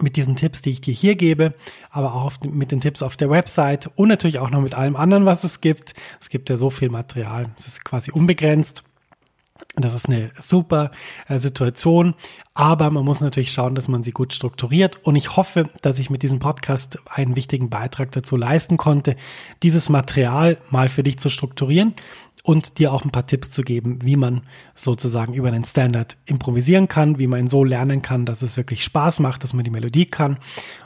mit 0.00 0.14
diesen 0.14 0.36
Tipps, 0.36 0.62
die 0.62 0.70
ich 0.70 0.80
dir 0.80 0.94
hier 0.94 1.16
gebe, 1.16 1.54
aber 1.90 2.14
auch 2.14 2.34
mit 2.44 2.70
den 2.70 2.80
Tipps 2.80 3.02
auf 3.02 3.16
der 3.16 3.30
Website 3.30 3.90
und 3.96 4.08
natürlich 4.08 4.38
auch 4.38 4.48
noch 4.48 4.60
mit 4.60 4.74
allem 4.74 4.94
anderen, 4.94 5.26
was 5.26 5.42
es 5.42 5.60
gibt. 5.60 5.94
Es 6.20 6.28
gibt 6.28 6.48
ja 6.48 6.56
so 6.56 6.70
viel 6.70 6.88
Material. 6.88 7.46
Es 7.56 7.66
ist 7.66 7.84
quasi 7.84 8.12
unbegrenzt. 8.12 8.84
Das 9.74 9.94
ist 9.94 10.06
eine 10.06 10.30
super 10.40 10.90
äh, 11.28 11.40
Situation, 11.40 12.14
aber 12.52 12.90
man 12.90 13.04
muss 13.04 13.20
natürlich 13.20 13.52
schauen, 13.52 13.74
dass 13.74 13.88
man 13.88 14.02
sie 14.02 14.12
gut 14.12 14.34
strukturiert. 14.34 15.00
Und 15.02 15.16
ich 15.16 15.36
hoffe, 15.36 15.70
dass 15.80 15.98
ich 15.98 16.10
mit 16.10 16.22
diesem 16.22 16.40
Podcast 16.40 16.98
einen 17.06 17.36
wichtigen 17.36 17.70
Beitrag 17.70 18.12
dazu 18.12 18.36
leisten 18.36 18.76
konnte, 18.76 19.16
dieses 19.62 19.88
Material 19.88 20.58
mal 20.70 20.90
für 20.90 21.02
dich 21.02 21.18
zu 21.18 21.30
strukturieren 21.30 21.94
und 22.42 22.78
dir 22.78 22.92
auch 22.92 23.04
ein 23.04 23.12
paar 23.12 23.26
Tipps 23.26 23.50
zu 23.50 23.62
geben, 23.62 24.00
wie 24.02 24.16
man 24.16 24.42
sozusagen 24.74 25.32
über 25.32 25.50
den 25.50 25.64
Standard 25.64 26.16
improvisieren 26.26 26.88
kann, 26.88 27.18
wie 27.18 27.28
man 27.28 27.40
ihn 27.40 27.48
so 27.48 27.64
lernen 27.64 28.02
kann, 28.02 28.26
dass 28.26 28.42
es 28.42 28.56
wirklich 28.56 28.84
Spaß 28.84 29.20
macht, 29.20 29.44
dass 29.44 29.54
man 29.54 29.64
die 29.64 29.70
Melodie 29.70 30.06
kann. 30.06 30.38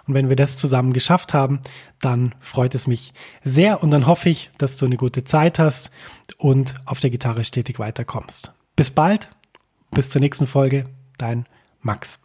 Und 0.06 0.14
wenn 0.14 0.28
wir 0.28 0.36
das 0.36 0.58
zusammen 0.58 0.92
geschafft 0.92 1.34
haben, 1.34 1.60
dann 2.00 2.34
freut 2.40 2.74
es 2.74 2.86
mich 2.86 3.14
sehr 3.42 3.82
und 3.82 3.90
dann 3.90 4.06
hoffe 4.06 4.28
ich, 4.28 4.50
dass 4.58 4.76
du 4.76 4.86
eine 4.86 4.96
gute 4.96 5.24
Zeit 5.24 5.58
hast 5.58 5.90
und 6.38 6.74
auf 6.84 7.00
der 7.00 7.10
Gitarre 7.10 7.42
stetig 7.42 7.78
weiterkommst. 7.78 8.52
Bis 8.76 8.90
bald, 8.90 9.30
bis 9.90 10.10
zur 10.10 10.20
nächsten 10.20 10.46
Folge, 10.46 10.84
dein 11.16 11.46
Max. 11.80 12.18